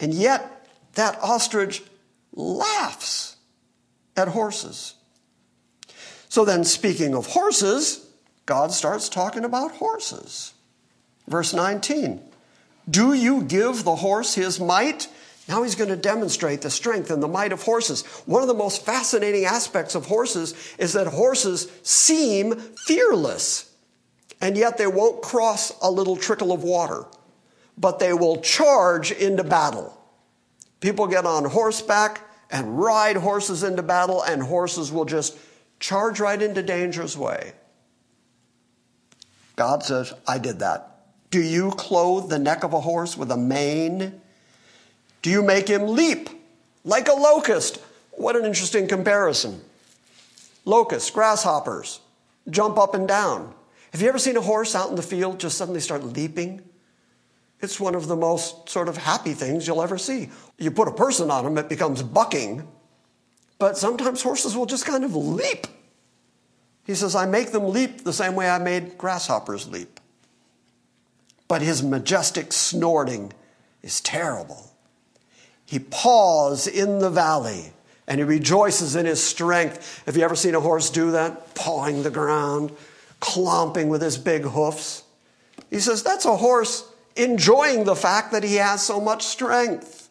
[0.00, 1.84] And yet, that ostrich
[2.32, 3.36] laughs
[4.16, 4.94] at horses.
[6.28, 8.04] So, then, speaking of horses,
[8.44, 10.54] God starts talking about horses.
[11.28, 12.20] Verse 19
[12.88, 15.08] Do you give the horse his might?
[15.48, 18.04] Now he's going to demonstrate the strength and the might of horses.
[18.26, 23.72] One of the most fascinating aspects of horses is that horses seem fearless,
[24.40, 27.04] and yet they won't cross a little trickle of water,
[27.78, 29.96] but they will charge into battle.
[30.80, 35.36] People get on horseback and ride horses into battle, and horses will just
[35.78, 37.52] charge right into danger's way.
[39.54, 40.95] God says, I did that.
[41.30, 44.20] Do you clothe the neck of a horse with a mane?
[45.22, 46.30] Do you make him leap
[46.84, 47.78] like a locust?
[48.12, 49.60] What an interesting comparison.
[50.64, 52.00] Locusts, grasshoppers,
[52.48, 53.54] jump up and down.
[53.92, 56.62] Have you ever seen a horse out in the field just suddenly start leaping?
[57.60, 60.28] It's one of the most sort of happy things you'll ever see.
[60.58, 62.66] You put a person on them, it becomes bucking.
[63.58, 65.66] But sometimes horses will just kind of leap.
[66.84, 69.95] He says, I make them leap the same way I made grasshoppers leap.
[71.48, 73.32] But his majestic snorting
[73.82, 74.72] is terrible.
[75.64, 77.72] He paws in the valley
[78.06, 80.02] and he rejoices in his strength.
[80.06, 81.54] Have you ever seen a horse do that?
[81.54, 82.72] Pawing the ground,
[83.20, 85.02] clomping with his big hoofs.
[85.70, 90.08] He says, That's a horse enjoying the fact that he has so much strength.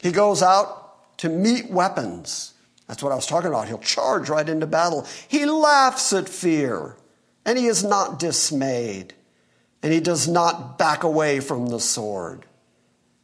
[0.00, 2.54] He goes out to meet weapons.
[2.86, 3.68] That's what I was talking about.
[3.68, 5.06] He'll charge right into battle.
[5.28, 6.96] He laughs at fear,
[7.46, 9.14] and he is not dismayed,
[9.82, 12.44] and he does not back away from the sword.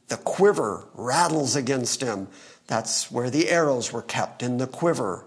[0.07, 2.29] The quiver rattles against him.
[2.69, 5.25] That's where the arrows were kept in the quiver.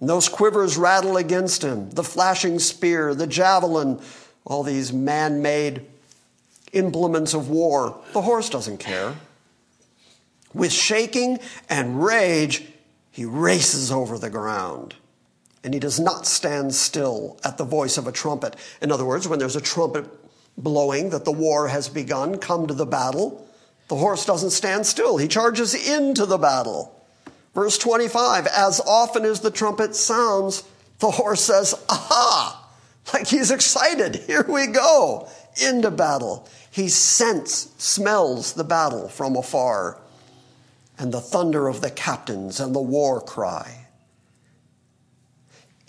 [0.00, 4.00] And those quivers rattle against him the flashing spear, the javelin,
[4.44, 5.86] all these man made
[6.72, 8.02] implements of war.
[8.12, 9.14] The horse doesn't care.
[10.52, 12.64] With shaking and rage,
[13.12, 14.96] he races over the ground.
[15.62, 18.56] And he does not stand still at the voice of a trumpet.
[18.80, 20.06] In other words, when there's a trumpet
[20.56, 23.46] blowing that the war has begun, come to the battle,
[23.88, 25.18] the horse doesn't stand still.
[25.18, 26.96] He charges into the battle.
[27.54, 30.64] Verse 25 As often as the trumpet sounds,
[30.98, 32.56] the horse says, Aha!
[33.12, 34.16] Like he's excited.
[34.16, 35.28] Here we go.
[35.60, 36.48] Into battle.
[36.70, 39.98] He scents, smells the battle from afar
[41.00, 43.79] and the thunder of the captains and the war cry.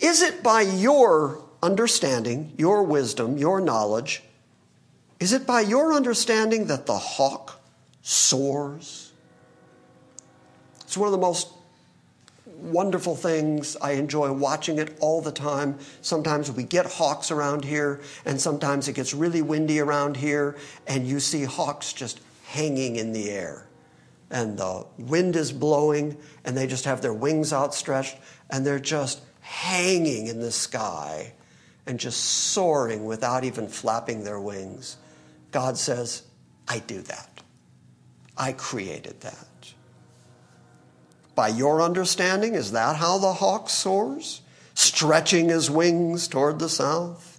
[0.02, 4.22] Is it by your understanding, your wisdom, your knowledge,
[5.20, 7.62] is it by your understanding that the hawk
[8.02, 9.12] soars?
[10.80, 11.48] It's one of the most
[12.44, 13.76] wonderful things.
[13.80, 15.78] I enjoy watching it all the time.
[16.00, 20.56] Sometimes we get hawks around here, and sometimes it gets really windy around here,
[20.88, 23.68] and you see hawks just hanging in the air
[24.32, 28.16] and the wind is blowing, and they just have their wings outstretched,
[28.48, 29.20] and they're just
[29.52, 31.34] hanging in the sky
[31.86, 34.96] and just soaring without even flapping their wings.
[35.50, 36.22] God says,
[36.66, 37.42] I do that.
[38.36, 39.74] I created that.
[41.34, 44.40] By your understanding, is that how the hawk soars?
[44.74, 47.38] Stretching his wings toward the south?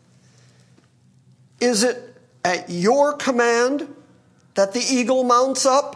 [1.59, 3.91] Is it at your command
[4.53, 5.92] that the eagle mounts up?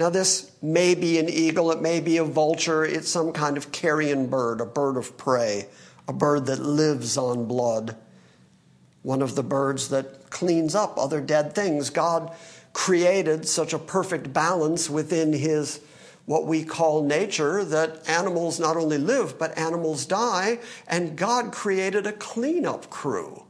[0.00, 3.70] Now, this may be an eagle, it may be a vulture, it's some kind of
[3.70, 5.68] carrion bird, a bird of prey,
[6.08, 7.96] a bird that lives on blood,
[9.02, 11.90] one of the birds that cleans up other dead things.
[11.90, 12.34] God
[12.72, 15.80] created such a perfect balance within his
[16.24, 22.06] what we call nature that animals not only live, but animals die, and God created
[22.06, 23.44] a cleanup crew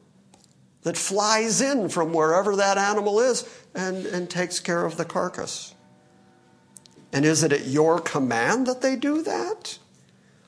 [0.82, 5.76] that flies in from wherever that animal is and, and takes care of the carcass.
[7.12, 9.78] And is it at your command that they do that?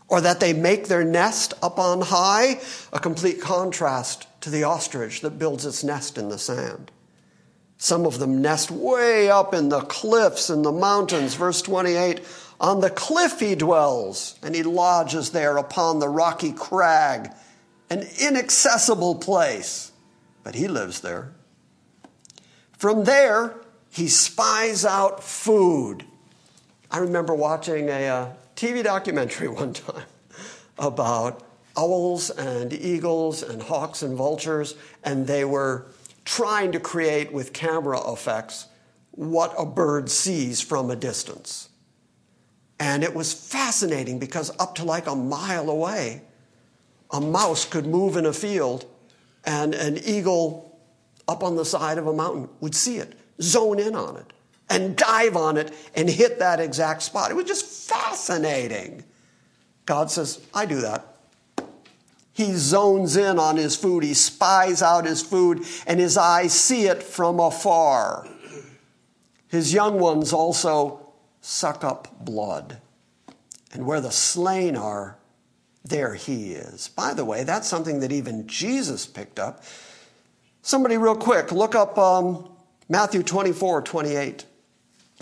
[0.08, 2.60] Or that they make their nest up on high?
[2.92, 6.90] A complete contrast to the ostrich that builds its nest in the sand.
[7.78, 11.34] Some of them nest way up in the cliffs and the mountains.
[11.34, 12.20] Verse 28
[12.60, 17.32] On the cliff he dwells, and he lodges there upon the rocky crag,
[17.90, 19.90] an inaccessible place,
[20.44, 21.32] but he lives there.
[22.78, 23.56] From there,
[23.90, 26.04] he spies out food
[26.92, 30.04] I remember watching a uh, TV documentary one time
[30.78, 31.42] about
[31.74, 35.86] owls and eagles and hawks and vultures, and they were
[36.26, 38.66] trying to create with camera effects
[39.12, 41.70] what a bird sees from a distance.
[42.78, 46.22] And it was fascinating because up to like a mile away,
[47.10, 48.84] a mouse could move in a field
[49.44, 50.78] and an eagle
[51.26, 54.31] up on the side of a mountain would see it, zone in on it,
[54.72, 57.30] and dive on it and hit that exact spot.
[57.30, 59.04] It was just fascinating.
[59.84, 61.06] God says, I do that.
[62.32, 66.86] He zones in on his food, he spies out his food, and his eyes see
[66.86, 68.26] it from afar.
[69.48, 71.12] His young ones also
[71.42, 72.78] suck up blood.
[73.74, 75.18] And where the slain are,
[75.84, 76.88] there he is.
[76.88, 79.62] By the way, that's something that even Jesus picked up.
[80.62, 82.48] Somebody, real quick, look up um,
[82.88, 84.46] Matthew 24, 28.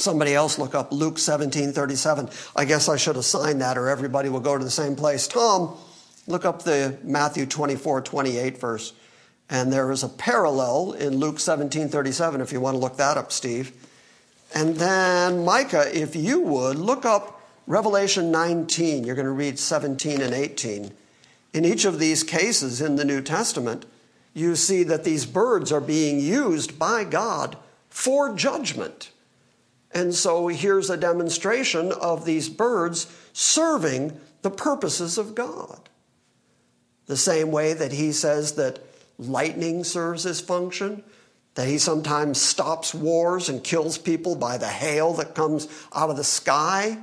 [0.01, 2.31] Somebody else look up Luke 17, 37.
[2.57, 5.29] I guess I should assign that or everybody will go to the same place.
[5.29, 5.77] Tom,
[6.27, 8.95] look up the Matthew 24, 28 verse.
[9.51, 13.19] And there is a parallel in Luke 17, 37, if you want to look that
[13.19, 13.73] up, Steve.
[14.55, 19.05] And then, Micah, if you would, look up Revelation 19.
[19.05, 20.93] You're going to read 17 and 18.
[21.53, 23.85] In each of these cases in the New Testament,
[24.33, 27.59] you see that these birds are being used by God
[27.91, 29.11] for judgment.
[29.93, 35.89] And so here's a demonstration of these birds serving the purposes of God.
[37.07, 38.79] The same way that he says that
[39.19, 41.03] lightning serves his function,
[41.55, 46.17] that he sometimes stops wars and kills people by the hail that comes out of
[46.17, 46.99] the sky,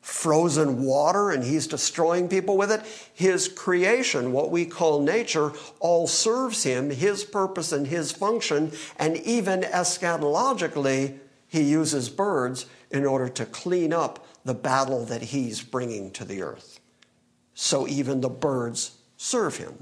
[0.00, 2.80] frozen water, and he's destroying people with it.
[3.12, 9.16] His creation, what we call nature, all serves him, his purpose and his function, and
[9.18, 11.18] even eschatologically,
[11.50, 16.42] he uses birds in order to clean up the battle that he's bringing to the
[16.42, 16.78] earth.
[17.54, 19.76] So even the birds serve him.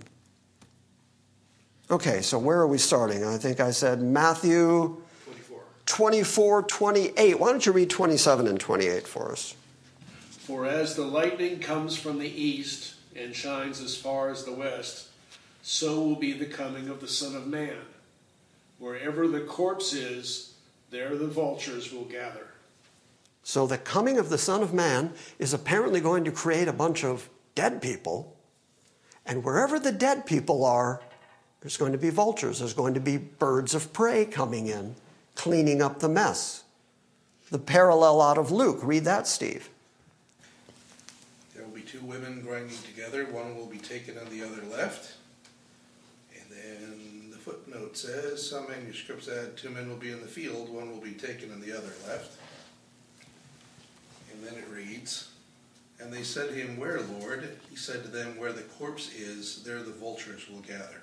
[1.90, 3.22] Okay, so where are we starting?
[3.22, 5.60] I think I said Matthew 24.
[5.84, 7.38] 24, 28.
[7.38, 9.54] Why don't you read 27 and 28 for us?
[10.30, 15.08] For as the lightning comes from the east and shines as far as the west,
[15.62, 17.76] so will be the coming of the Son of Man.
[18.78, 20.47] Wherever the corpse is,
[20.90, 22.48] there the vultures will gather.
[23.42, 27.04] So the coming of the Son of Man is apparently going to create a bunch
[27.04, 28.36] of dead people.
[29.24, 31.00] And wherever the dead people are,
[31.60, 34.94] there's going to be vultures, there's going to be birds of prey coming in,
[35.34, 36.64] cleaning up the mess.
[37.50, 39.70] The parallel out of Luke, read that, Steve.
[41.54, 45.16] There will be two women grinding together, one will be taken and the other left.
[46.34, 46.97] And then the
[47.48, 51.12] footnote says some manuscripts add two men will be in the field, one will be
[51.12, 52.38] taken and the other left.
[54.32, 55.30] And then it reads,
[55.98, 57.56] And they said to him, Where, Lord?
[57.70, 61.02] He said to them, Where the corpse is, there the vultures will gather.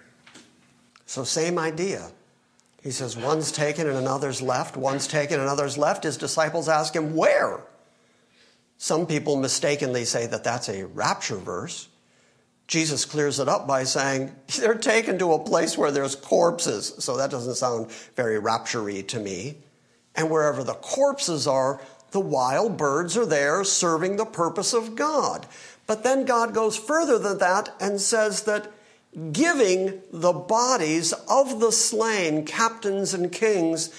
[1.07, 2.11] So, same idea.
[2.83, 6.03] He says, one's taken and another's left, one's taken and another's left.
[6.03, 7.61] His disciples ask him, Where?
[8.77, 11.87] Some people mistakenly say that that's a rapture verse.
[12.67, 16.95] Jesus clears it up by saying, They're taken to a place where there's corpses.
[16.99, 19.57] So that doesn't sound very rapturey to me.
[20.15, 25.45] And wherever the corpses are, the wild birds are there serving the purpose of God.
[25.87, 28.71] But then God goes further than that and says that
[29.31, 33.89] giving the bodies of the slain captains and kings,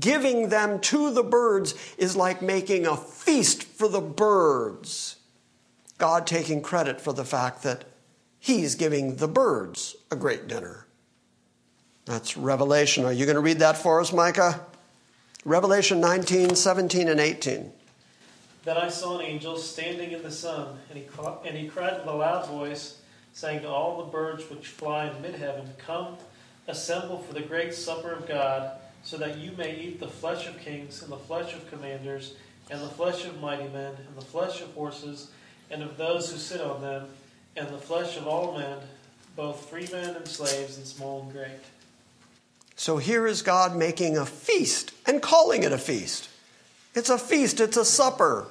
[0.00, 5.16] giving them to the birds, is like making a feast for the birds.
[5.98, 7.84] God taking credit for the fact that
[8.44, 10.86] He's giving the birds a great dinner.
[12.04, 13.06] That's Revelation.
[13.06, 14.60] Are you going to read that for us, Micah?
[15.46, 17.72] Revelation 19, 17, and 18.
[18.64, 21.06] Then I saw an angel standing in the sun, and he,
[21.46, 22.98] and he cried with a loud voice
[23.32, 26.18] saying to all the birds which fly in mid heaven, Come,
[26.68, 28.72] assemble for the great supper of God,
[29.04, 32.34] so that you may eat the flesh of kings, and the flesh of commanders,
[32.70, 35.30] and the flesh of mighty men, and the flesh of horses,
[35.70, 37.08] and of those who sit on them,
[37.56, 38.78] and the flesh of all men,
[39.36, 41.60] both free men and slaves, and small and great.
[42.76, 46.28] So here is God making a feast and calling it a feast.
[46.94, 48.48] It's a feast, it's a supper.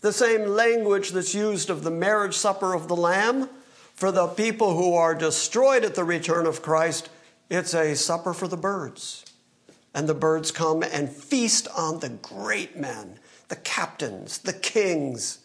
[0.00, 3.48] The same language that's used of the marriage supper of the Lamb
[3.94, 7.10] for the people who are destroyed at the return of Christ,
[7.50, 9.26] it's a supper for the birds.
[9.92, 13.18] And the birds come and feast on the great men,
[13.48, 15.40] the captains, the kings.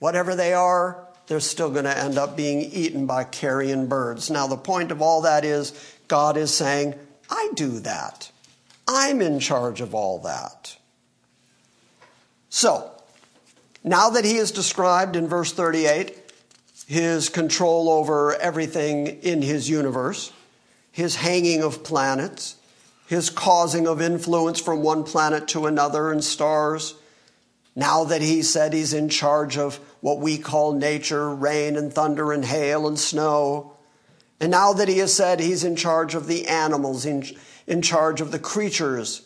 [0.00, 4.28] Whatever they are, they're still going to end up being eaten by carrion birds.
[4.28, 5.72] Now, the point of all that is
[6.06, 6.94] God is saying,
[7.30, 8.30] I do that.
[8.86, 10.76] I'm in charge of all that.
[12.50, 12.90] So,
[13.82, 16.18] now that he is described in verse 38,
[16.86, 20.34] his control over everything in his universe,
[20.90, 22.56] his hanging of planets,
[23.06, 26.94] his causing of influence from one planet to another and stars.
[27.74, 32.32] Now that he said he's in charge of what we call nature, rain and thunder
[32.32, 33.72] and hail and snow.
[34.40, 37.24] And now that he has said he's in charge of the animals, in,
[37.68, 39.22] in charge of the creatures,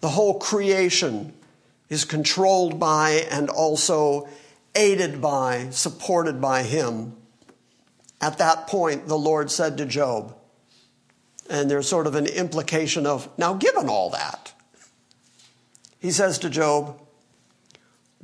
[0.00, 1.34] the whole creation
[1.90, 4.26] is controlled by and also
[4.74, 7.14] aided by, supported by him.
[8.18, 10.34] At that point, the Lord said to Job,
[11.50, 14.54] and there's sort of an implication of, now given all that,
[16.00, 16.98] he says to Job,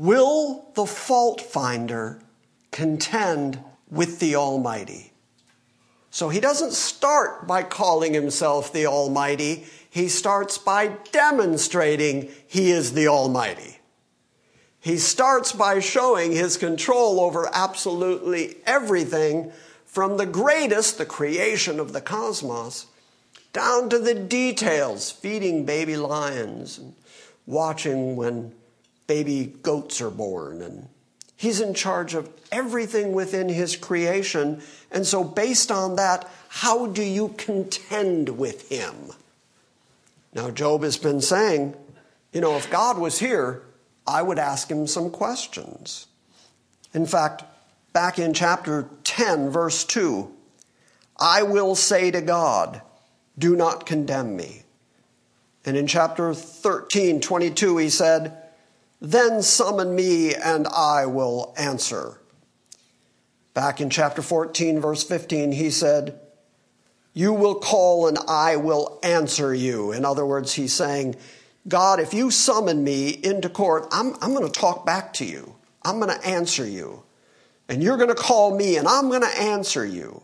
[0.01, 2.22] Will the fault finder
[2.70, 5.12] contend with the Almighty?
[6.11, 12.94] So he doesn't start by calling himself the Almighty, he starts by demonstrating he is
[12.94, 13.80] the Almighty.
[14.80, 19.53] He starts by showing his control over absolutely everything
[19.84, 22.86] from the greatest, the creation of the cosmos,
[23.53, 26.94] down to the details, feeding baby lions and
[27.44, 28.55] watching when
[29.11, 30.62] baby goats are born.
[30.62, 30.88] And
[31.36, 34.62] he's in charge of everything within his creation.
[34.92, 39.11] And so, based on that, how do you contend with him?
[40.32, 41.74] Now, Job has been saying,
[42.32, 43.62] you know, if God was here,
[44.06, 46.06] I would ask him some questions.
[46.94, 47.42] In fact,
[47.92, 50.30] back in chapter 10, verse 2,
[51.18, 52.80] I will say to God,
[53.36, 54.62] Do not condemn me.
[55.66, 58.39] And in chapter 13, 22, he said,
[59.01, 62.20] Then summon me and I will answer.
[63.55, 66.20] Back in chapter 14, verse 15, he said,
[67.14, 69.92] You will call and I will answer you.
[69.92, 71.16] In other words, he's saying,
[71.66, 75.55] God, if you summon me into court, I'm, I'm going to talk back to you.
[75.82, 77.03] I'm going to answer you.
[77.68, 80.22] And you're going to call me and I'm going to answer you.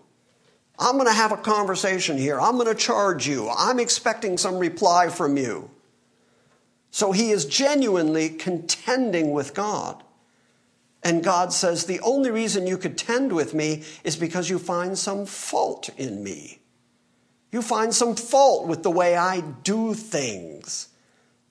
[0.78, 2.38] I'm going to have a conversation here.
[2.38, 3.48] I'm going to charge you.
[3.48, 5.70] I'm expecting some reply from you.
[6.96, 10.02] So he is genuinely contending with God.
[11.02, 15.26] And God says, The only reason you contend with me is because you find some
[15.26, 16.60] fault in me.
[17.52, 20.88] You find some fault with the way I do things.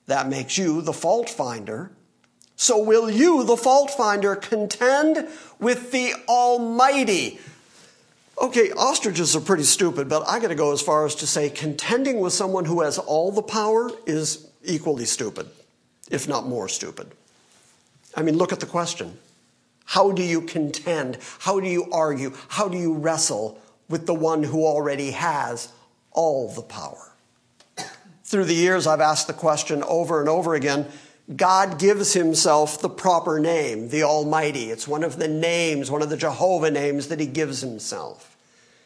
[0.08, 1.92] That makes you the fault finder.
[2.56, 5.28] So will you, the fault finder, contend
[5.60, 7.40] with the Almighty?
[8.42, 12.20] Okay, ostriches are pretty stupid, but I gotta go as far as to say contending
[12.20, 15.48] with someone who has all the power is equally stupid,
[16.10, 17.12] if not more stupid.
[18.16, 19.18] I mean, look at the question.
[19.86, 21.18] How do you contend?
[21.40, 22.34] How do you argue?
[22.50, 25.72] How do you wrestle with the one who already has
[26.12, 27.12] all the power?
[28.24, 30.88] Through the years, I've asked the question over and over again.
[31.34, 34.72] God gives himself the proper name, the Almighty.
[34.72, 38.36] It's one of the names, one of the Jehovah names that he gives himself.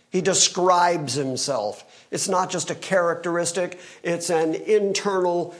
[0.09, 1.85] He describes himself.
[2.11, 5.55] It's not just a characteristic, it's an internal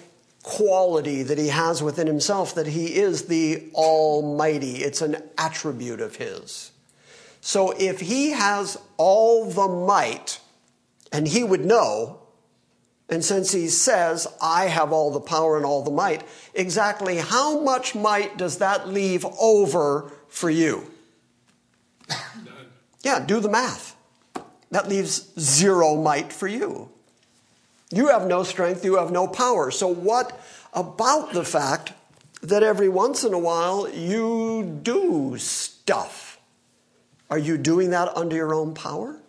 [0.49, 4.77] quality that he has within himself that he is the Almighty.
[4.77, 6.71] It's an attribute of his.
[7.39, 10.39] So if he has all the might,
[11.11, 12.21] and he would know,
[13.09, 16.23] and since he says, I have all the power and all the might,
[16.55, 20.89] exactly how much might does that leave over for you?
[22.09, 22.71] None.
[23.03, 23.95] Yeah, do the math.
[24.71, 26.89] That leaves zero might for you.
[27.91, 29.71] You have no strength, you have no power.
[29.71, 30.39] So, what
[30.73, 31.93] about the fact
[32.41, 36.39] that every once in a while you do stuff?
[37.29, 39.19] Are you doing that under your own power?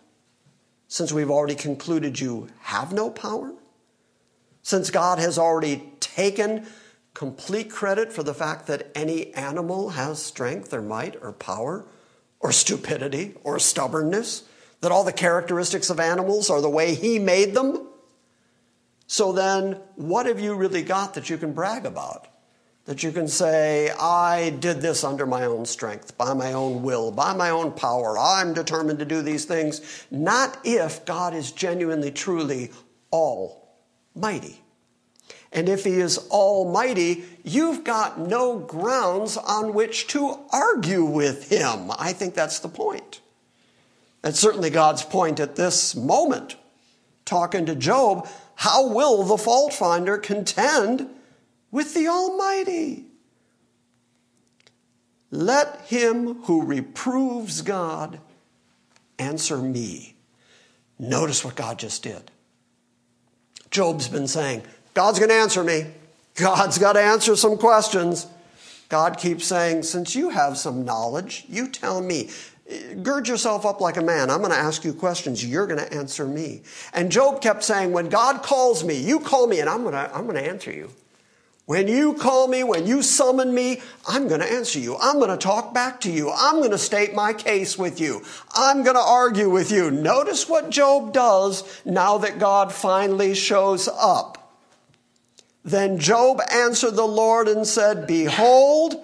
[0.87, 3.53] Since we've already concluded you have no power?
[4.61, 6.65] Since God has already taken
[7.13, 11.85] complete credit for the fact that any animal has strength or might or power
[12.39, 14.43] or stupidity or stubbornness,
[14.81, 17.87] that all the characteristics of animals are the way He made them.
[19.11, 22.29] So then, what have you really got that you can brag about?
[22.85, 27.11] That you can say, I did this under my own strength, by my own will,
[27.11, 28.17] by my own power.
[28.17, 30.05] I'm determined to do these things.
[30.11, 32.71] Not if God is genuinely, truly
[33.11, 33.75] all
[34.15, 34.61] mighty.
[35.51, 41.91] And if he is almighty, you've got no grounds on which to argue with him.
[41.99, 43.19] I think that's the point.
[44.21, 46.55] That's certainly God's point at this moment.
[47.25, 51.07] Talking to Job, how will the fault finder contend
[51.71, 53.05] with the Almighty?
[55.31, 58.19] Let him who reproves God
[59.17, 60.15] answer me.
[60.99, 62.29] Notice what God just did.
[63.71, 65.85] Job's been saying, God's going to answer me.
[66.35, 68.27] God's got to answer some questions.
[68.89, 72.29] God keeps saying, Since you have some knowledge, you tell me.
[73.01, 74.29] Gird yourself up like a man.
[74.29, 75.45] I'm going to ask you questions.
[75.45, 76.61] You're going to answer me.
[76.93, 80.15] And Job kept saying, when God calls me, you call me and I'm going to,
[80.15, 80.91] I'm going to answer you.
[81.65, 84.97] When you call me, when you summon me, I'm going to answer you.
[84.97, 86.29] I'm going to talk back to you.
[86.29, 88.23] I'm going to state my case with you.
[88.53, 89.89] I'm going to argue with you.
[89.89, 94.37] Notice what Job does now that God finally shows up.
[95.63, 98.95] Then Job answered the Lord and said, Behold,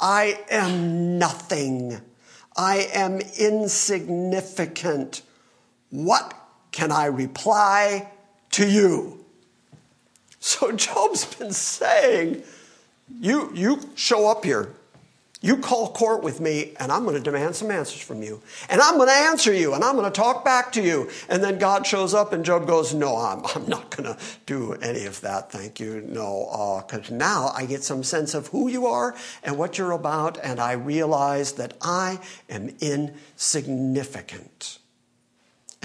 [0.00, 2.00] I am nothing.
[2.56, 5.22] I am insignificant.
[5.90, 6.34] What
[6.72, 8.08] can I reply
[8.52, 9.24] to you?
[10.40, 12.42] So Job's been saying,
[13.20, 14.74] you, you show up here.
[15.44, 18.40] You call court with me, and I'm going to demand some answers from you.
[18.70, 21.10] And I'm going to answer you, and I'm going to talk back to you.
[21.28, 24.72] And then God shows up, and Job goes, No, I'm, I'm not going to do
[24.72, 25.52] any of that.
[25.52, 26.00] Thank you.
[26.00, 29.92] No, because uh, now I get some sense of who you are and what you're
[29.92, 34.78] about, and I realize that I am insignificant.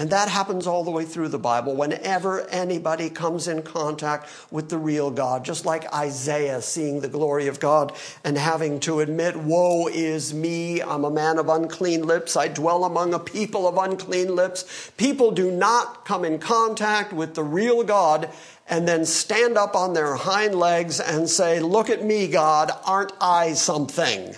[0.00, 4.70] And that happens all the way through the Bible whenever anybody comes in contact with
[4.70, 7.92] the real God, just like Isaiah seeing the glory of God
[8.24, 12.84] and having to admit, Woe is me, I'm a man of unclean lips, I dwell
[12.84, 14.90] among a people of unclean lips.
[14.96, 18.30] People do not come in contact with the real God
[18.70, 23.12] and then stand up on their hind legs and say, Look at me, God, aren't
[23.20, 24.34] I something?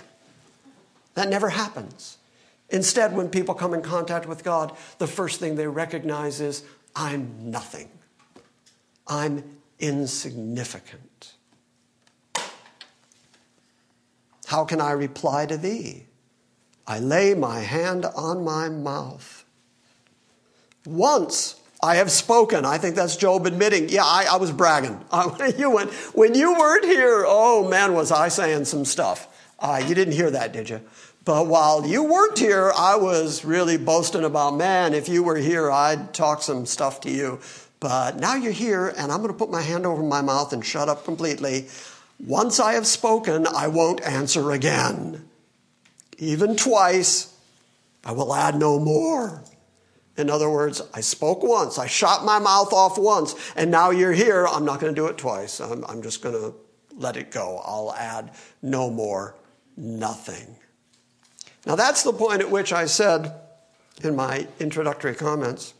[1.13, 2.17] That never happens.
[2.73, 6.63] Instead, when people come in contact with God, the first thing they recognize is,
[6.95, 7.87] I'm nothing.
[9.07, 9.43] I'm
[9.79, 11.33] insignificant.
[14.47, 16.07] How can I reply to thee?
[16.87, 19.45] I lay my hand on my mouth.
[20.85, 22.63] Once I have spoken.
[22.63, 25.03] I think that's Job admitting, yeah, I, I was bragging.
[25.57, 29.27] you went, when you weren't here, oh man, was I saying some stuff.
[29.59, 30.79] Uh, you didn't hear that, did you?
[31.25, 35.71] But while you weren't here, I was really boasting about, man, if you were here,
[35.71, 37.39] I'd talk some stuff to you.
[37.79, 40.65] But now you're here, and I'm going to put my hand over my mouth and
[40.65, 41.67] shut up completely.
[42.19, 45.29] Once I have spoken, I won't answer again.
[46.17, 47.33] Even twice,
[48.05, 49.43] I will add no more.
[50.17, 54.13] In other words, I spoke once, I shot my mouth off once, and now you're
[54.13, 54.45] here.
[54.45, 55.59] I'm not going to do it twice.
[55.59, 56.53] I'm, I'm just going to
[56.95, 57.61] let it go.
[57.65, 59.35] I'll add no more,
[59.75, 60.55] nothing.
[61.65, 63.33] Now, that's the point at which I said
[64.03, 65.73] in my introductory comments,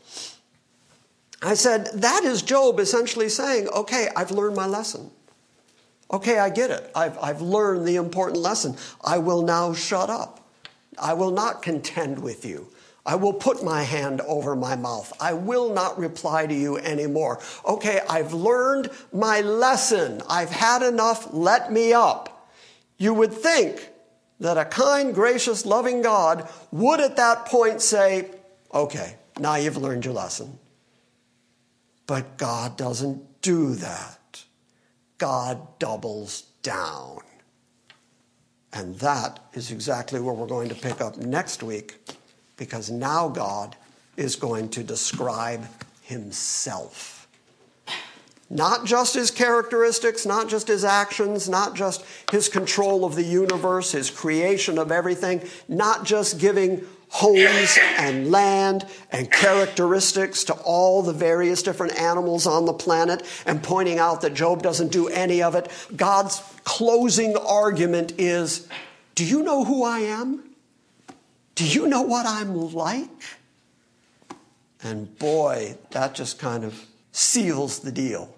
[1.42, 5.10] I said, that is Job essentially saying, okay, I've learned my lesson.
[6.10, 6.90] Okay, I get it.
[6.94, 8.76] I've, I've learned the important lesson.
[9.04, 10.48] I will now shut up.
[10.98, 12.68] I will not contend with you.
[13.06, 15.12] I will put my hand over my mouth.
[15.20, 17.40] I will not reply to you anymore.
[17.66, 20.22] Okay, I've learned my lesson.
[20.30, 21.28] I've had enough.
[21.32, 22.48] Let me up.
[22.96, 23.90] You would think
[24.44, 28.28] that a kind, gracious, loving God would at that point say,
[28.74, 30.58] okay, now you've learned your lesson.
[32.06, 34.44] But God doesn't do that.
[35.16, 37.20] God doubles down.
[38.74, 41.96] And that is exactly where we're going to pick up next week
[42.58, 43.76] because now God
[44.18, 45.66] is going to describe
[46.02, 47.13] himself.
[48.54, 53.90] Not just his characteristics, not just his actions, not just his control of the universe,
[53.90, 61.12] his creation of everything, not just giving homes and land and characteristics to all the
[61.12, 65.56] various different animals on the planet and pointing out that Job doesn't do any of
[65.56, 65.68] it.
[65.96, 68.68] God's closing argument is
[69.16, 70.44] Do you know who I am?
[71.56, 73.08] Do you know what I'm like?
[74.80, 78.32] And boy, that just kind of seals the deal.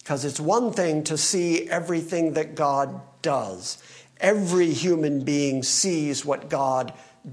[0.00, 3.78] Because it's one thing to see everything that God does.
[4.18, 6.92] Every human being sees what God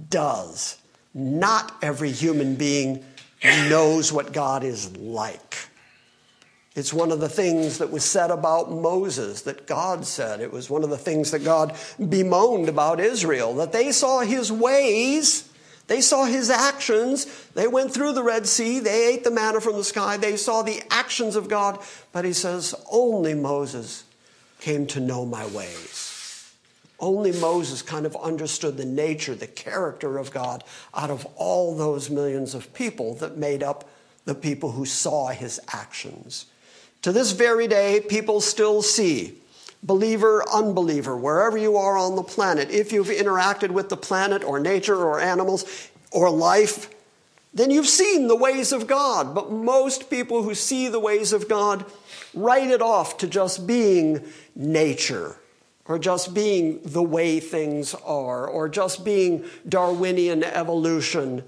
[0.09, 0.77] does.
[1.13, 3.03] Not every human being
[3.43, 5.55] knows what God is like.
[6.75, 10.41] It's one of the things that was said about Moses that God said.
[10.41, 14.51] It was one of the things that God bemoaned about Israel, that they saw his
[14.51, 15.46] ways
[15.87, 17.25] they saw his actions.
[17.53, 18.79] They went through the Red Sea.
[18.79, 20.17] They ate the manna from the sky.
[20.17, 21.79] They saw the actions of God.
[22.11, 24.03] But he says, only Moses
[24.59, 26.53] came to know my ways.
[26.99, 30.63] Only Moses kind of understood the nature, the character of God
[30.93, 33.87] out of all those millions of people that made up
[34.25, 36.47] the people who saw his actions.
[37.03, 39.35] To this very day, people still see
[39.83, 44.59] believer, unbeliever, wherever you are on the planet, if you've interacted with the planet or
[44.59, 46.93] nature or animals or life,
[47.53, 49.33] then you've seen the ways of God.
[49.33, 51.85] But most people who see the ways of God
[52.33, 54.23] write it off to just being
[54.55, 55.37] nature
[55.87, 61.43] or just being the way things are, or just being Darwinian evolution.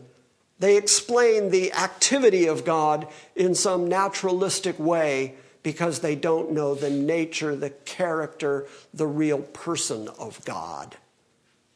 [0.60, 6.90] They explain the activity of God in some naturalistic way because they don't know the
[6.90, 10.96] nature, the character, the real person of God.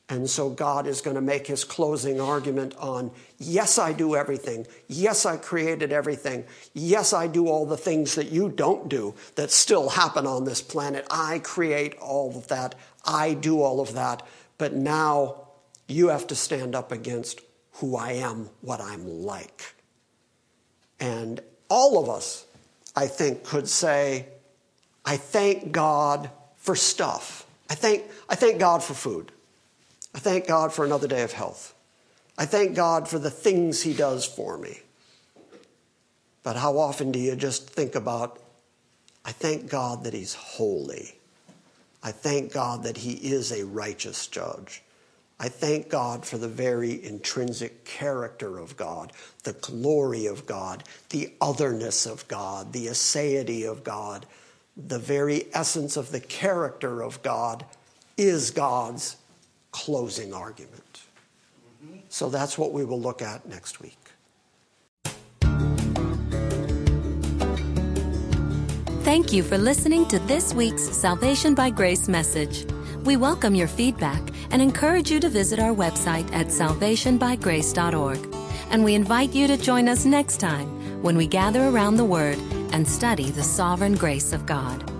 [0.09, 4.67] And so God is going to make his closing argument on yes, I do everything.
[4.87, 6.45] Yes, I created everything.
[6.73, 10.61] Yes, I do all the things that you don't do that still happen on this
[10.61, 11.07] planet.
[11.09, 12.75] I create all of that.
[13.05, 14.23] I do all of that.
[14.57, 15.47] But now
[15.87, 17.41] you have to stand up against
[17.75, 19.73] who I am, what I'm like.
[20.99, 22.45] And all of us,
[22.95, 24.27] I think, could say,
[25.03, 27.45] I thank God for stuff.
[27.69, 29.31] I thank, I thank God for food.
[30.15, 31.73] I thank God for another day of health.
[32.37, 34.79] I thank God for the things He does for me.
[36.43, 38.39] But how often do you just think about,
[39.25, 41.15] I thank God that He's holy.
[42.03, 44.82] I thank God that He is a righteous judge.
[45.43, 49.11] I thank God for the very intrinsic character of God,
[49.43, 54.25] the glory of God, the otherness of God, the aseity of God.
[54.77, 57.65] The very essence of the character of God
[58.15, 59.17] is God's
[59.73, 61.01] closing argument.
[62.07, 63.99] So that's what we will look at next week.
[69.03, 72.65] Thank you for listening to this week's Salvation by Grace message.
[73.03, 78.35] We welcome your feedback and encourage you to visit our website at salvationbygrace.org.
[78.69, 82.37] And we invite you to join us next time when we gather around the Word
[82.71, 84.92] and study the sovereign grace of God.